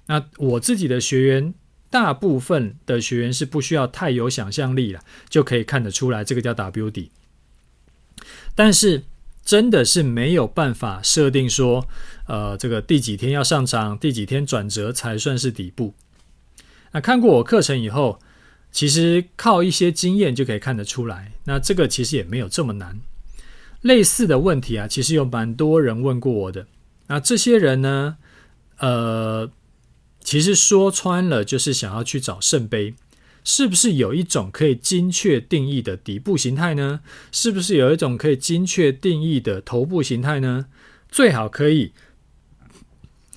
[0.08, 1.54] 那我自己的学员，
[1.90, 7.12] 大部分的学员是不需要太有想象力了，就可以看得出来这个叫 W 底。
[8.56, 9.04] 但是。
[9.42, 11.88] 真的是没有办法设定说，
[12.28, 15.96] 呃，这个第几天要上涨，第几天转折才算是底部。
[16.92, 18.20] 那看过我课程以后，
[18.72, 21.34] 其实靠一些经验就可以看得出来。
[21.46, 23.00] 那这个其实也没有这么难。
[23.82, 26.68] 类似的问题啊，其实有蛮多人问过我的。
[27.08, 28.18] 那这些人呢，
[28.80, 29.50] 呃，
[30.22, 32.96] 其实说穿了就是想要去找圣杯。
[33.42, 37.00] 是不是有一种可以精确定义的底部形态呢？
[37.32, 40.66] 是不是有一种可以精确定义的头部形态呢？
[41.10, 41.94] 最好可以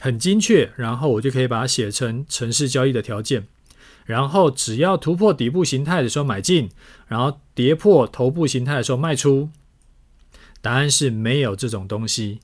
[0.03, 3.47] 很精确，然后我就可以把它写成城市交易的条件。
[4.05, 6.69] 然后只要突破底部形态的时候买进，
[7.07, 9.51] 然后跌破头部形态的时候卖出？
[10.61, 12.41] 答案是没有这种东西。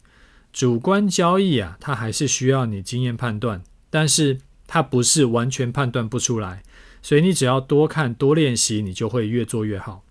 [0.52, 6.62] 主观交易啊，它还是需要你经验判断，但是它不是完全判断不出来。
[7.02, 10.04] 所以你只要多看多练习，你就会越做越好。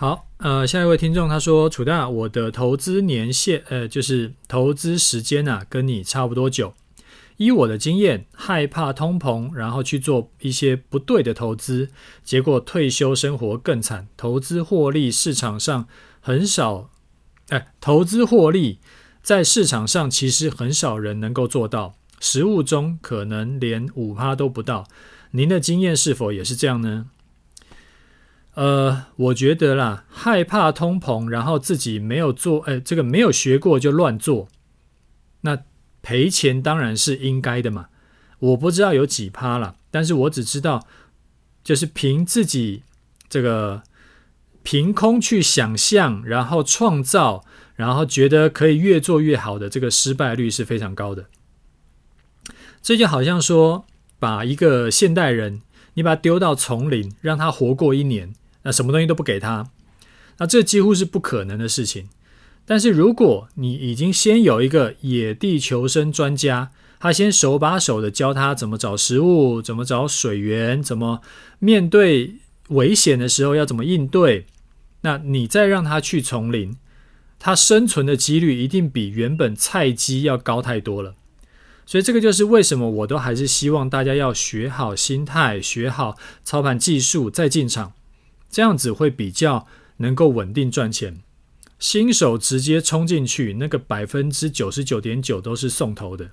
[0.00, 6.72] 好，呃，下一位听众他说：“楚大，我的投资年限，呃，就是投资时间啊，跟你差不多久。
[7.36, 11.90] 依我的经验，害怕通膨，然后去做一些不对的投资，
[12.22, 14.06] 结果退休生活更惨。
[14.16, 15.88] 投资获利市场上
[16.20, 16.90] 很少，
[17.48, 18.78] 哎、投资获利
[19.20, 24.86] 在市场上其实很少人能够做到，实物中可能连五趴都不到。
[25.32, 27.06] 您的经验是否也是这样呢？”
[28.58, 34.48] 呃，我觉得啦，害怕通膨，然后自己没有做，哎，这个没有学过就乱做，
[35.42, 35.60] 那
[36.02, 37.86] 赔钱当然是应该的嘛。
[38.40, 40.88] 我不知道有几趴了，但是我只知道，
[41.62, 42.82] 就是凭自己
[43.28, 43.84] 这个
[44.64, 47.44] 凭空去想象，然后创造，
[47.76, 51.26] 然后觉得可以越做越好的这个失败率是非常高的。
[52.82, 53.86] 这就好像说，
[54.18, 55.62] 把一个现代人，
[55.94, 58.34] 你把他丢到丛林，让他活过一年。
[58.62, 59.70] 那什么东西都不给他，
[60.38, 62.08] 那这几乎是不可能的事情。
[62.64, 71.22] 但是如果你已经先有一个野地求生专家，他先手把手的教他怎么找食物，怎么找水源，怎么
[71.60, 72.34] 面对
[72.68, 74.46] 危险的时候要怎么应对，
[75.00, 76.76] 那你再让他去丛林，
[77.38, 81.14] 他生存的几率一定比原本菜鸡要高太多了。
[81.86, 87.94] 所以这个就是为什么我都还是希望大家要学好心态，学好操盘技术，再进场。
[88.50, 89.66] 这样子会比较
[89.98, 91.20] 能够稳定赚钱。
[91.78, 96.30] 新手直接冲进去，那个百分之九十九点九都是送头的。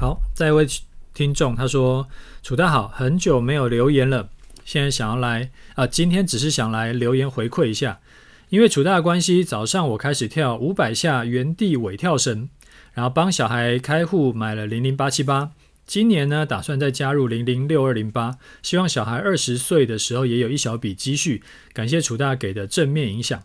[0.00, 0.66] 好，再一位
[1.14, 2.08] 听众他说
[2.42, 4.30] ：“楚大好，很久没有留言了，
[4.64, 8.00] 现在想要来啊，今天只是想来留言回馈一下，
[8.48, 12.48] 因为楚大的关系，早上我开始跳五百下原地尾跳绳，
[12.94, 15.52] 然后帮小孩开户买了零零八七八。”
[15.86, 21.42] 今年呢，打算再加入零零六二零八，希望小孩二十岁的时候也有一小笔积蓄。
[21.72, 23.42] 感谢楚大给的正面影响。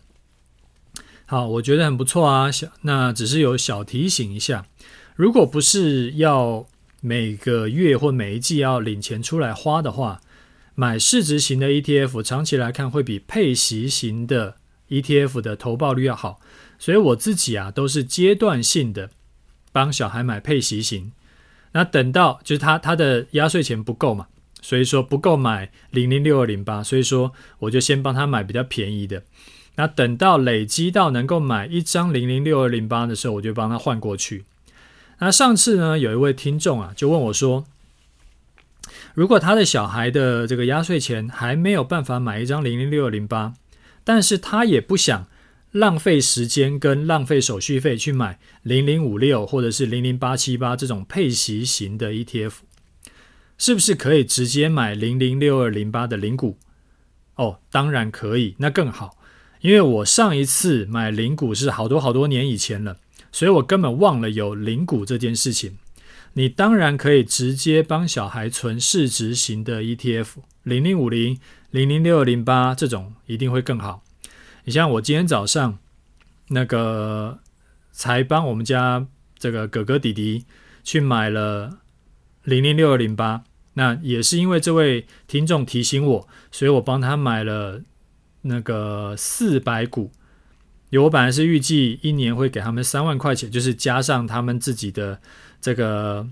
[1.26, 2.50] 好，我觉得很不错啊。
[2.50, 4.66] 小那只是有小提醒一下，
[5.14, 6.66] 如果不是要
[7.02, 10.22] 每个月或每一季要领钱出来花的话，
[10.74, 14.56] 买市值型的 ETF，长期来看会比配息型的
[14.88, 16.40] ETF 的投报率要好。
[16.78, 19.10] 所以我自己啊，都是阶段性的
[19.70, 21.12] 帮小孩买配息型。
[21.72, 24.26] 那等到就是他他的压岁钱不够嘛，
[24.60, 29.22] 所以说不够买零零六二零八，所以说我就先帮他买比较便宜的。
[29.76, 34.44] 那等到累积到能够买一张零零六二零八的时候，我就帮他换过去。
[35.18, 37.64] 那上次呢，有一位听众啊，就问我说，
[39.14, 43.54] 如果他的小孩的这个压岁钱还没有办法买一张零零六二零八，
[44.04, 45.26] 但是他也不想。
[45.72, 52.52] 浪费时间跟浪费手续费去买零零五六或者是零零八七八这种配息型的 ETF，
[53.58, 56.56] 是不是可以直接买零零六二零八的零股？
[57.34, 59.18] 哦，当然可以，那更好，
[59.60, 62.96] 因为我上一次买零股是好多好多年以前了，
[63.30, 65.76] 所以我根本忘了有零股这件事情。
[66.32, 70.26] 你当然可以直接帮小孩存市值型的 ETF，
[70.62, 71.38] 零零五零、
[71.70, 74.02] 零零六二零八这种一定会更好。
[74.68, 75.78] 你像我今天早上
[76.48, 77.38] 那个
[77.90, 79.06] 才帮我们家
[79.38, 80.44] 这个哥哥弟弟
[80.84, 81.78] 去买了
[82.42, 87.80] 零零六二零八，那也是因为这位听众提醒我，所以我帮他买了
[88.42, 90.12] 那个四百股。
[90.90, 95.18] 有我本来是预计一年会给他们三万块钱，就是加上他们自己的
[95.62, 96.28] 这个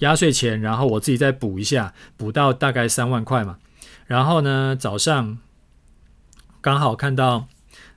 [0.00, 3.58] 压岁钱，然后我自己再补一下，补到大概三万块嘛。
[4.08, 5.38] 然后呢，早上。
[6.60, 7.48] 刚好看到，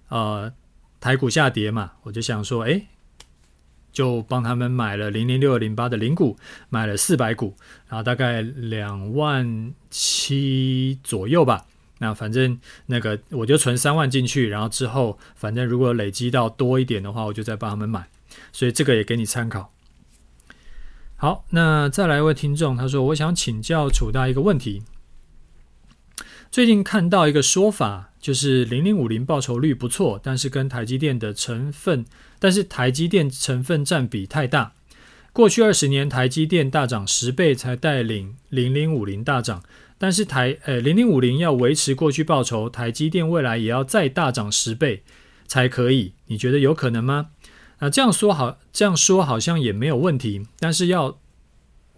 [0.10, 0.54] 呃，
[0.99, 2.88] 台股下跌嘛，我就想说，哎，
[3.91, 6.38] 就帮他们买了零零六二零八的零股，
[6.69, 7.56] 买了四百股，
[7.88, 11.65] 然后大概两万七左右吧。
[11.99, 18.08] 那反正那个我就存三万进去，然后之后反正如果累积到多一点的话，我就再帮他们买。
[18.52, 19.71] 所以这个也给你参考。
[21.15, 24.83] 好，那再来一位听众，他说，我想请教楚大一个问题。
[26.52, 32.06] 最近看到一个说法，就是零零五零报酬率不错，但是跟台积电的成分，
[32.40, 34.71] 但是台积电成分占比太大。
[35.34, 39.62] 过去二十年，台积电大涨十倍才带领零零五零大涨，
[39.98, 45.04] 但是台呃零零五零要维持过去报酬，台积电未来也要再大涨十倍
[45.46, 46.13] 才可以。
[46.28, 47.32] 你觉得有可能吗？
[47.80, 50.48] 啊，这样说好，这样说好像也没有问题。
[50.60, 51.19] 但是要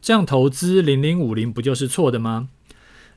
[0.01, 2.49] 这样投资零零五零，不就是错的吗？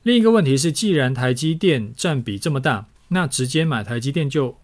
[0.03, 4.57] 另一个问题是，既然台积电占比这么大，那直接买台积电就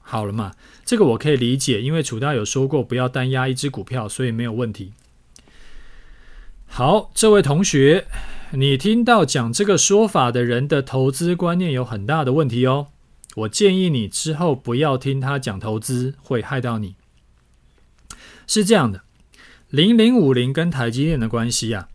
[0.00, 0.52] 好了嘛？
[0.84, 4.92] 这个我可以理解，因为楚大有说过不要单押一只股票，所以没有问题。
[6.66, 8.06] 好，这位同学，
[8.52, 12.88] 你听到讲这个说法的人的投资观念有很大的问题哦。
[13.36, 16.96] 我建议你之后不要听他讲投资，会害到你。
[18.46, 19.02] 是这样的，
[19.68, 21.88] 零零五零跟台积电的关系啊，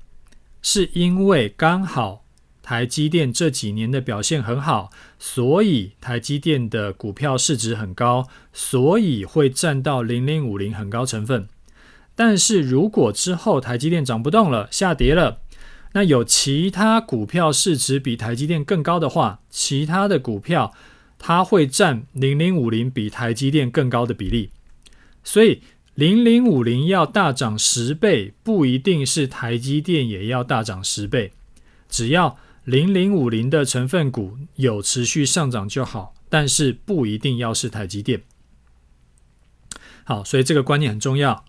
[0.62, 2.23] 是因为刚好。
[2.64, 4.90] 台积电这几年的表现很好，
[5.20, 11.46] 所以台积电的股票市值很高，所以会占到零零五零很高成分。
[12.16, 15.42] 但是如果之后台积电涨不动了，下跌了，
[15.92, 20.74] 那有其他股票市值比台积电更高的话，其他的股票
[21.20, 24.52] 它会占零零五零比台积电更高的比例。
[25.22, 25.62] 所以
[25.96, 31.34] 零零五零要大涨十倍，不一定是台积电也要大涨十倍，
[31.90, 32.38] 只要。
[32.64, 38.24] 零零五零的成分股有持续上涨就好，但是不一定要是台积电。
[40.06, 41.44] 好，所以这个观念很重要。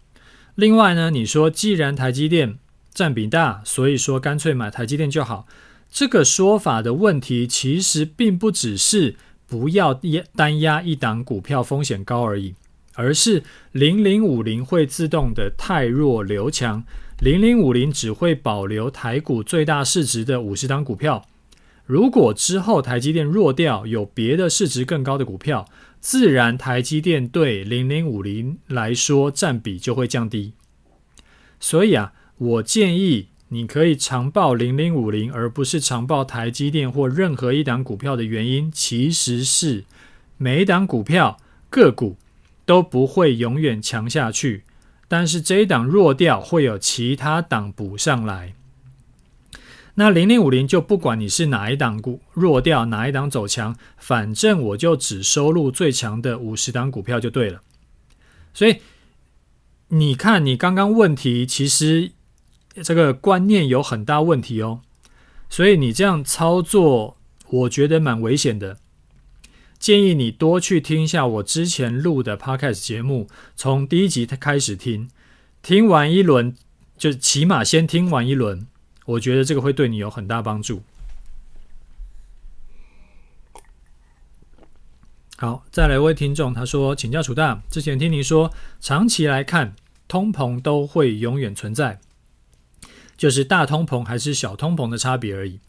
[0.56, 2.58] 另外呢，你说既然台积电
[2.92, 5.46] 占比大，所以说干脆买台积电就好。
[5.90, 12.56] 这个说法的问题其实并不只是不要压单压一档股票风险高而已，
[12.94, 13.42] 而是
[13.72, 16.84] 零零五零会自动的汰弱留强。
[17.20, 21.26] 零零五零只会保留台股最大市值的五十档股票。
[21.86, 25.68] 如果之后台积电弱掉，有别的市值更高的股票，
[26.00, 30.54] 自然台积电对零零五零来说占比就会降低。
[31.60, 39.84] 所以啊，我建议你可以长报零零五零，而不是长报台积电或任何一档股票的原因，其实是
[40.36, 41.38] 每一档股票
[41.70, 42.16] 个股
[42.64, 44.64] 都不会永远强下去。
[45.06, 48.54] 但是这一档弱掉，会有其他档补上来。
[49.96, 57.60] 那零零五零就不管你是哪一档股弱掉，哪一档走强，反正我就只收录最强的五十档股票就对了。
[58.52, 58.78] 所以
[59.88, 62.10] 你看，你刚刚问题其实
[62.82, 64.80] 这个观念有很大问题哦。
[65.48, 67.16] 所以你这样操作，
[67.48, 68.78] 我觉得蛮危险的。
[69.84, 75.10] 建议你多去听一下我之前录的 Podcast 节目，从第一集开始听，
[75.60, 76.56] 听完一轮，
[76.96, 78.66] 就起码先听完一轮，
[79.04, 80.82] 我觉得这个会对你有很大帮助。
[85.36, 89.76] 好，再来一位听众，他说：“请教楚大，之前听您说，长期来看，
[90.08, 92.00] 通膨都会永远存在，
[93.18, 95.60] 就是大通膨还是小通膨的差别而已，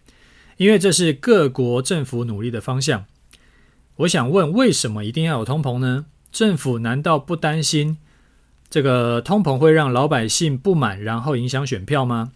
[0.55, 3.03] 因为这是各国政府努力的方向。”
[3.97, 6.05] 我想问，为什么一定要有通膨呢？
[6.31, 7.97] 政府难道不担心
[8.69, 12.33] 这个通膨会让老百姓不满，然后影响选票吗？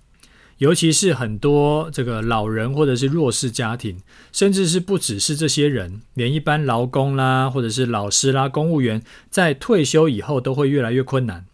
[0.59, 3.99] 尤其是很多这个老人或者是弱势家庭，
[4.31, 11.45] 甚至是不只是这些人，连一般劳工啦，或者是老师啦、公务员，在退休以后都会越来越困难。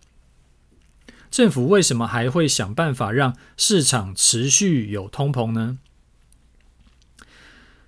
[1.31, 5.79] 政府为什么还会想办法让市场持续有通膨呢？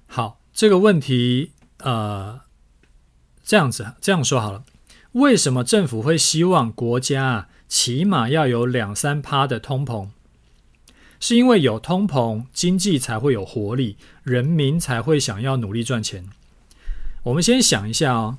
[0.07, 1.51] 好，这个问题。
[1.88, 2.41] 呃，
[3.45, 4.65] 这样子这样说好了，
[5.13, 10.09] 为什么政府会希望国家啊，起码要有两三趴的通膨？
[11.21, 16.27] 是因为有通膨，经济才会有活力，人民才会想要努力赚钱。
[17.23, 18.38] 我们先想一下哦，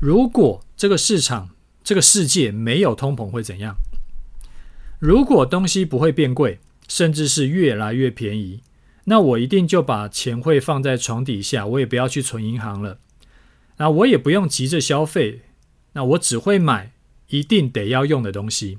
[0.00, 1.50] 如果这个市场、
[1.84, 3.76] 这个世界没有通膨会怎样？
[4.98, 6.58] 如果东西不会变贵，
[6.88, 8.62] 甚至是越来越便宜。
[9.08, 12.98] 那我一定就把钱会放在床底下，我也不要去存银行了。
[13.78, 15.42] 那我也不用急着消费，
[15.92, 16.92] 那我只会买
[17.28, 18.78] 一定得要用的东西。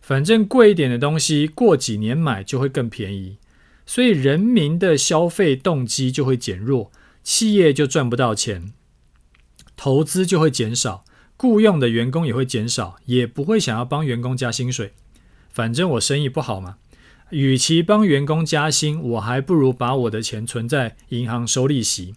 [0.00, 3.38] 反正贵一点的东西，过几年买就会更便宜。
[3.84, 6.90] 所以人民的消费动机就会减弱，
[7.22, 8.72] 企业就赚不到钱，
[9.76, 11.04] 投资就会减少，
[11.36, 14.92] 雇佣的员工也会减少，也不会想要帮员工加薪水。
[15.50, 16.78] 反正我生意不好嘛。
[17.30, 22.14] 与其帮员工加薪，我还不如把我的钱存在银行收利息。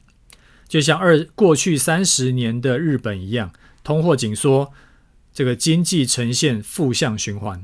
[0.67, 3.51] 就像二过去三十年的日本一样，
[3.83, 4.71] 通货紧缩，
[5.31, 7.63] 这个经济呈现负向循环。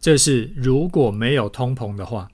[0.00, 2.30] 这是如果没有通膨的话，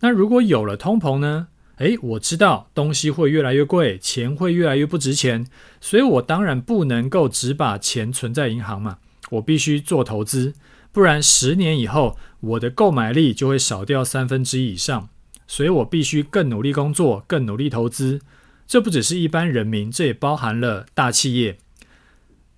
[0.00, 1.48] 那如果有了通膨呢？
[1.78, 5.46] 诶，我知道东西会越来越贵，钱会越来越不值钱，
[5.80, 8.98] 所以我当然不能够只把钱存在银行嘛，
[9.30, 10.54] 我必须做投资。
[10.92, 15.08] 不然十年以后，我的购买力就会少掉三分之一以上，
[15.46, 18.20] 所以我必须更努力工作，更努力投资。
[18.66, 21.58] 这不只是一般人民，这也包含了大企业。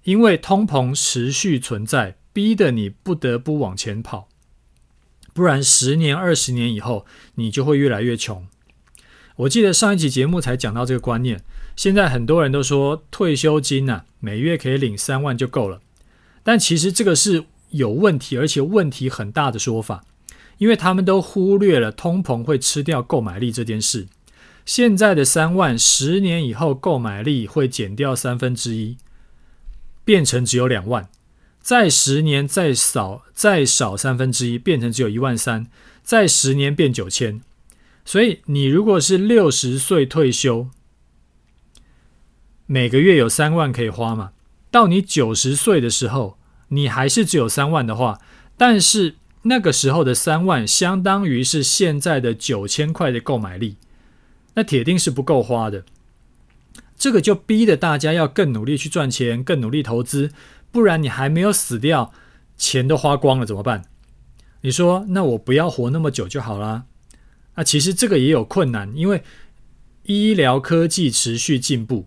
[0.04, 4.28] 因为通膨持续存在，逼得你不得不往前跑，
[5.34, 7.04] 不然十年、二十年以后，
[7.34, 8.46] 你就会越来越穷。
[9.36, 11.44] 我记得上一集节目才讲到这个观念，
[11.76, 15.80] 现在很多人都说退休金呐、每月可以领三万就够了，
[16.42, 20.04] 但其实这个是有问题，而且问题很大的说法，
[20.58, 24.08] 因为他们都忽略了通膨会吃掉购买力这件事。
[24.66, 28.96] 现在的三万，十年以后购买力会减掉三分之一，
[30.04, 31.04] 变成只有两万；
[31.60, 35.64] 再十年再少再少三分之一，变成只有一万三；
[36.02, 37.40] 再十年变九千。
[38.04, 40.68] 所以你如果是六十岁退休，
[42.66, 44.32] 每个月有三万可以花嘛？
[44.70, 46.38] 到你九十岁的时候，
[46.70, 48.18] 你还是只有三万的话，
[48.56, 53.76] 但是那个时候的三万相当于是现在的九千块的购买力。
[54.54, 55.84] 那铁定是不够花的，
[56.96, 60.32] 这个就逼得大家要更努力去赚钱，更努力投资，
[60.72, 62.12] 不然你还没有死掉，
[62.56, 63.84] 钱都花光了怎么办？
[64.62, 66.84] 你说，那我不要活那么久就好啦。
[67.54, 69.22] 那其实这个也有困难，因为
[70.04, 72.06] 医疗科技持续进步。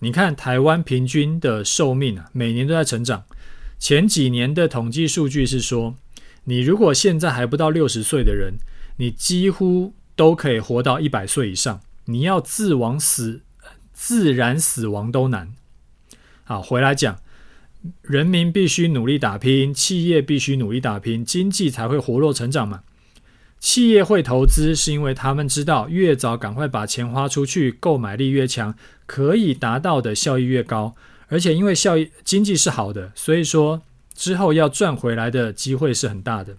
[0.00, 3.24] 你看台湾平均的寿命啊，每年都在成长。
[3.78, 5.96] 前几年的统计数据是说，
[6.44, 8.54] 你如果现在还不到六十岁的人，
[8.96, 13.42] 你几乎都可以活到一百岁以上，你要自亡死，
[13.92, 15.52] 自然死亡都难。
[16.44, 17.18] 好，回来讲，
[18.02, 22.82] 人民必须努力打拼，企业必须努力打拼，经济才会活络成长嘛。
[23.58, 28.74] 企业会投资，是因为他们知道越早赶快把钱花出去，购买力越强，
[29.06, 30.94] 可以达到的效益越高。
[31.28, 33.82] 而且因为效益经济是好的，所以说
[34.14, 36.56] 之后要赚回来的机会是很大的，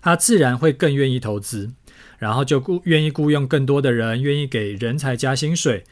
[0.00, 1.72] 他自然会更愿意投资。
[2.18, 5.84] 然后就雇愿意雇佣更多的人，愿意给人才加薪水，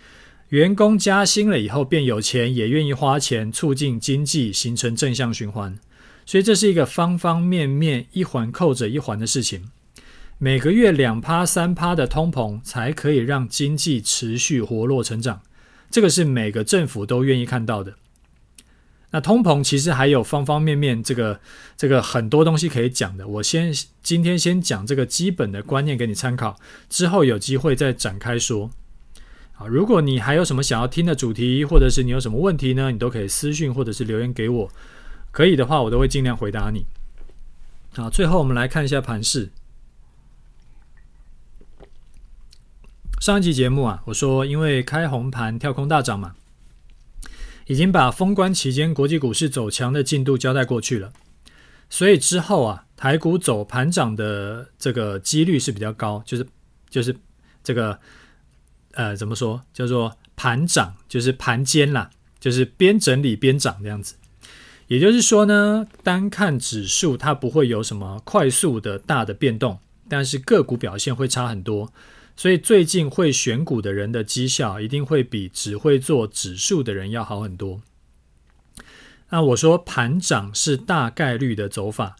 [0.48, 5.78] 员工加薪了以后变有钱，也愿意花钱，促进经济，形成正向循环。
[6.24, 9.70] 所以这是一个方方面面一环扣着一环的事情。
[10.38, 15.42] 每个月两趴三趴的通膨，才可以让经济持续活络成长。
[15.92, 17.94] 这个是每个政府都愿意看到的。
[19.10, 21.38] 那通膨其实还有方方面面，这个
[21.76, 23.28] 这个很多东西可以讲的。
[23.28, 23.70] 我先
[24.02, 28.70] 今天先讲这个基本的观念给你参考，之后有机会再展开说。
[29.52, 34.70] 好，如果你还有什么想要听的主题，或者是你有什么问题呢，你都可以私讯或者是留言给我。
[35.30, 36.86] 可以的话，我都会尽量回答你。
[37.94, 39.50] 好，最后我们来看一下盘势。
[43.22, 46.34] 上一集节目啊，我说因为开红盘跳空大涨嘛。
[47.66, 51.12] 已经把封关期间国际股市走强的进度交代过去了，
[51.88, 56.44] 所以之后啊，台股走盘涨的这个几率是比较高，就是
[56.90, 57.14] 就是
[57.62, 57.96] 这个
[58.94, 62.10] 呃怎么说叫做盘涨，就是盘间啦，
[62.40, 64.16] 就是边整理边涨这样子。
[64.88, 71.92] 也就是说呢，单看指数它不会有什么快速的大的变动，但是个股表现会差很多。
[72.36, 77.82] 所以最近会选股的人的绩效一定会比只会做指数的人要好很多。
[79.28, 82.16] 那我说盘涨是大概率的走法，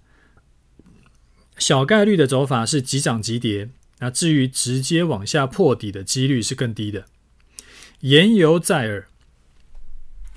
[1.59, 3.71] 小概率的走法是急涨急跌。
[3.99, 7.07] 那至于直接往下破底的几率是更低的。
[8.01, 9.07] 言犹在耳。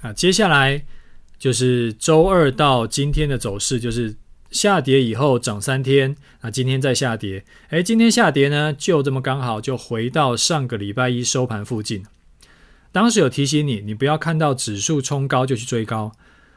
[0.01, 0.86] 啊，接下来
[1.38, 4.15] 就是周二到今天的走势就是。
[4.56, 12.06] 下跌以后涨三天，那今天再下跌，诶，今天下跌呢，就这么刚好就回到上个礼拜一收盘附近。
[12.93, 16.14] 当时有提醒你，你不要看到指数冲高就去追高，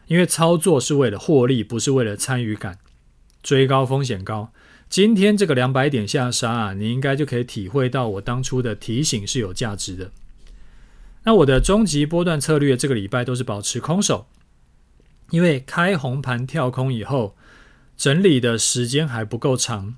[0.06, 2.78] 因为操作是为了获利，不是为了参与感。
[3.42, 4.52] 追高风险高。
[4.88, 10.12] 今天这个两百点下杀啊，你应该就可以体会到我当初的提醒是有价值的。
[11.24, 14.28] 那我的终极波段策略这个礼拜都是保持空手，
[15.30, 17.34] 因为开红盘跳空以后。
[17.98, 19.96] 整理的时间还不够长，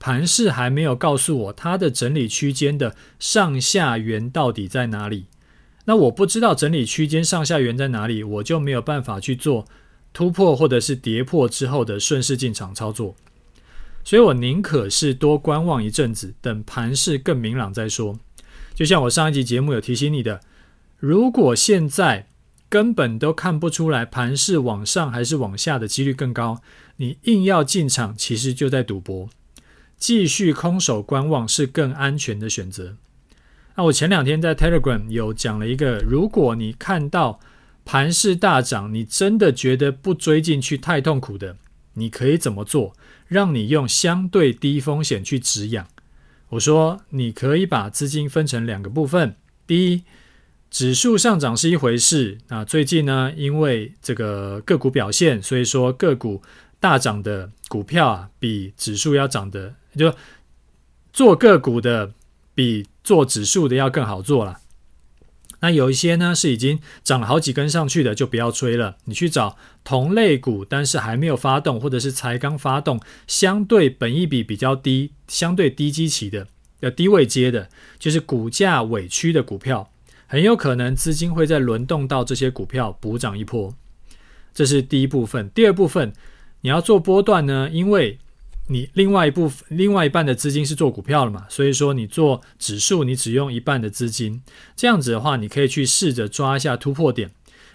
[0.00, 5.26] 盘势还没有告诉我它的整理区间的上下缘到底在哪里。
[5.84, 9.66] 那我不知道整理区间上下缘在哪里，我就没有办法去做
[10.14, 13.14] 突破或者是跌破之后的顺势进场操作。
[14.02, 18.18] 所以我宁可是多观望一阵子，等盘势更明朗再说。
[18.74, 20.40] 就像我上一集节目有提醒你的，
[20.98, 22.28] 如果现在
[22.70, 26.62] 根本都看不出来盘势往上还是往下的几率更高。
[27.02, 29.28] 你硬要进场，其实就在赌博。
[29.98, 32.96] 继续空手观望是更安全的选择。
[33.74, 37.40] 那我前两天在 Telegram 有讲了一个，如果你看到
[37.84, 41.56] 盘势大涨，你真的觉得不追进去太痛苦的，
[41.94, 42.94] 你可以怎么做？
[43.26, 45.88] 让你用相对低风险去止痒。
[46.50, 49.34] 我说，你可以把资金分成两个部分。
[49.66, 50.04] 第一，
[50.70, 56.42] 指数上涨是一回事，那最近呢，因为这个个股表现，所以说个股
[56.82, 60.12] 大涨的股票啊，比指数要涨的，就
[61.12, 62.12] 做个股的
[62.56, 64.58] 比做指数的要更好做了。
[65.60, 68.96] 那有一些呢是已经涨了好几根上去的，就不要追了。
[69.04, 76.48] 你去找同类股，但是还没有发动，或者是才刚发动，相对本益比比较低，相对低基期的，
[76.80, 77.70] 要低位接的，
[78.00, 79.88] 就是股价委屈的股票。
[80.26, 83.72] 很有可能资金会在轮动到这些股票补涨一波，
[84.52, 85.48] 这是第一部分。
[85.50, 86.12] 第二部分，
[86.62, 88.18] 你要做波段呢，因为
[88.68, 94.42] 你另外一部分、另外一半的资金是做股票了嘛，所以说你做指数，你只用一半的资金，
[94.74, 97.30] 这样子的话，你可以去试着抓一下突破点。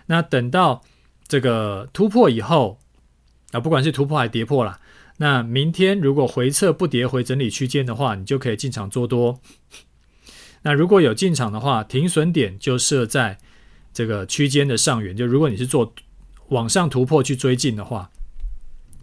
[0.08, 0.82] 那等到
[1.28, 2.80] 这个突破以后，
[3.52, 4.80] 啊，不管是突破还是跌破啦，
[5.18, 9.40] 那明天如果回撤不跌回整理区间的话，你就可以进场做多。
[10.64, 13.38] 那如果有进场的话，停损点就设在
[13.94, 15.16] 这个区间的上缘。
[15.16, 15.94] 就如果你是做
[16.50, 18.10] 往上突破去追进的话，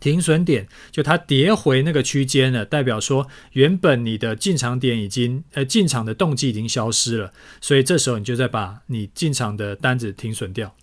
[0.04, 7.32] 停损点就它跌回那个区间了，代表说原本你的进场点已经呃进场的动机已经消失了，
[7.62, 10.76] 所以这时候你就再把你进场的单子停损掉。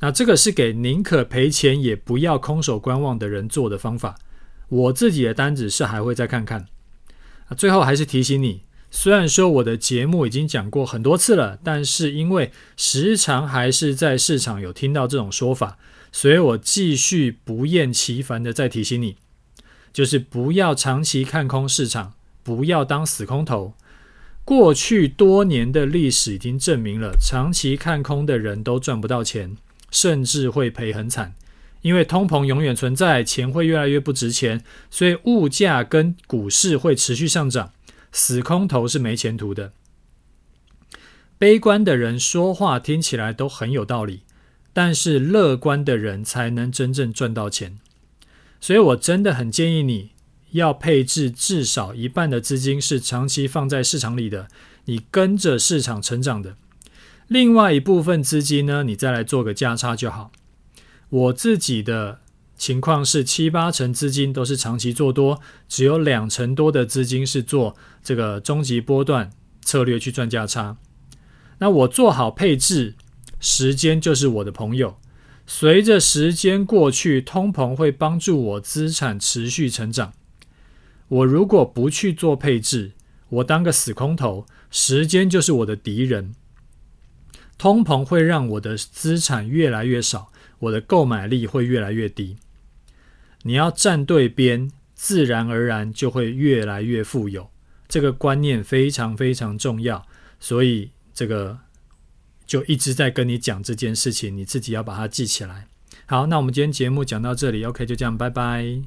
[0.00, 4.18] 那这个是给宁可赔钱也不要空手观望的人做的方法。
[4.68, 6.66] 我自己的单子是还会再看看。
[7.48, 8.64] 啊最后还是提醒你。
[8.90, 15.78] 虽然说我的节目已经讲过很多次了，但是因为时常还是在市场有听到这种说法，
[16.12, 19.16] 所以我继续不厌其烦的再提醒你，
[19.92, 23.74] 就是不要长期看空市场，不要当死空头。
[24.44, 29.56] 过去多年的历史已经证明了，长期看空的人都赚不到钱，
[29.90, 31.34] 甚至会赔很惨，
[31.82, 37.72] 因为通膨永远存在，钱会越来越不值钱，所以物价跟股市会持续上涨。
[38.10, 39.72] 死空头是没前途的。
[41.38, 44.22] 悲观的人说话听起来都很有道理，
[44.72, 47.78] 但是乐观的人才能真正赚到钱。
[48.60, 50.10] 所以我真的很建议你
[50.50, 54.48] 要配置至少一半的资金是长期放在市场里的，
[54.84, 56.56] 你跟着市场成长的。
[57.28, 60.30] 另外一部分资金呢，你再来做个价差就好。
[61.08, 62.20] 我自己的。
[62.60, 69.30] 情况是七八成资金都是长期做多，只有两成多的资金是做这个终极波段
[69.62, 70.76] 策略去赚价差。
[71.60, 72.96] 那我做好配置，
[73.40, 74.98] 时间就是我的朋友。
[75.46, 80.12] 随着时间过去，通膨会帮助我资产持续成长。
[81.08, 82.92] 我如果不去做配置，
[83.30, 86.34] 我当个死空头，时间就是我的敌人。
[87.58, 90.30] 通膨会让我的资产越来越少，
[90.60, 92.36] 我的购买力会越来越低。
[93.42, 97.50] 你要站对边，自然而然就会越来越富有。
[97.88, 100.06] 这个观念非常非常重要，
[100.38, 101.58] 所以这个
[102.50, 105.68] 就一直在跟你讲这件事情，你自己要把它记起来。
[106.06, 108.82] 好，那我们今天节目讲到这里，OK，就这样，拜拜。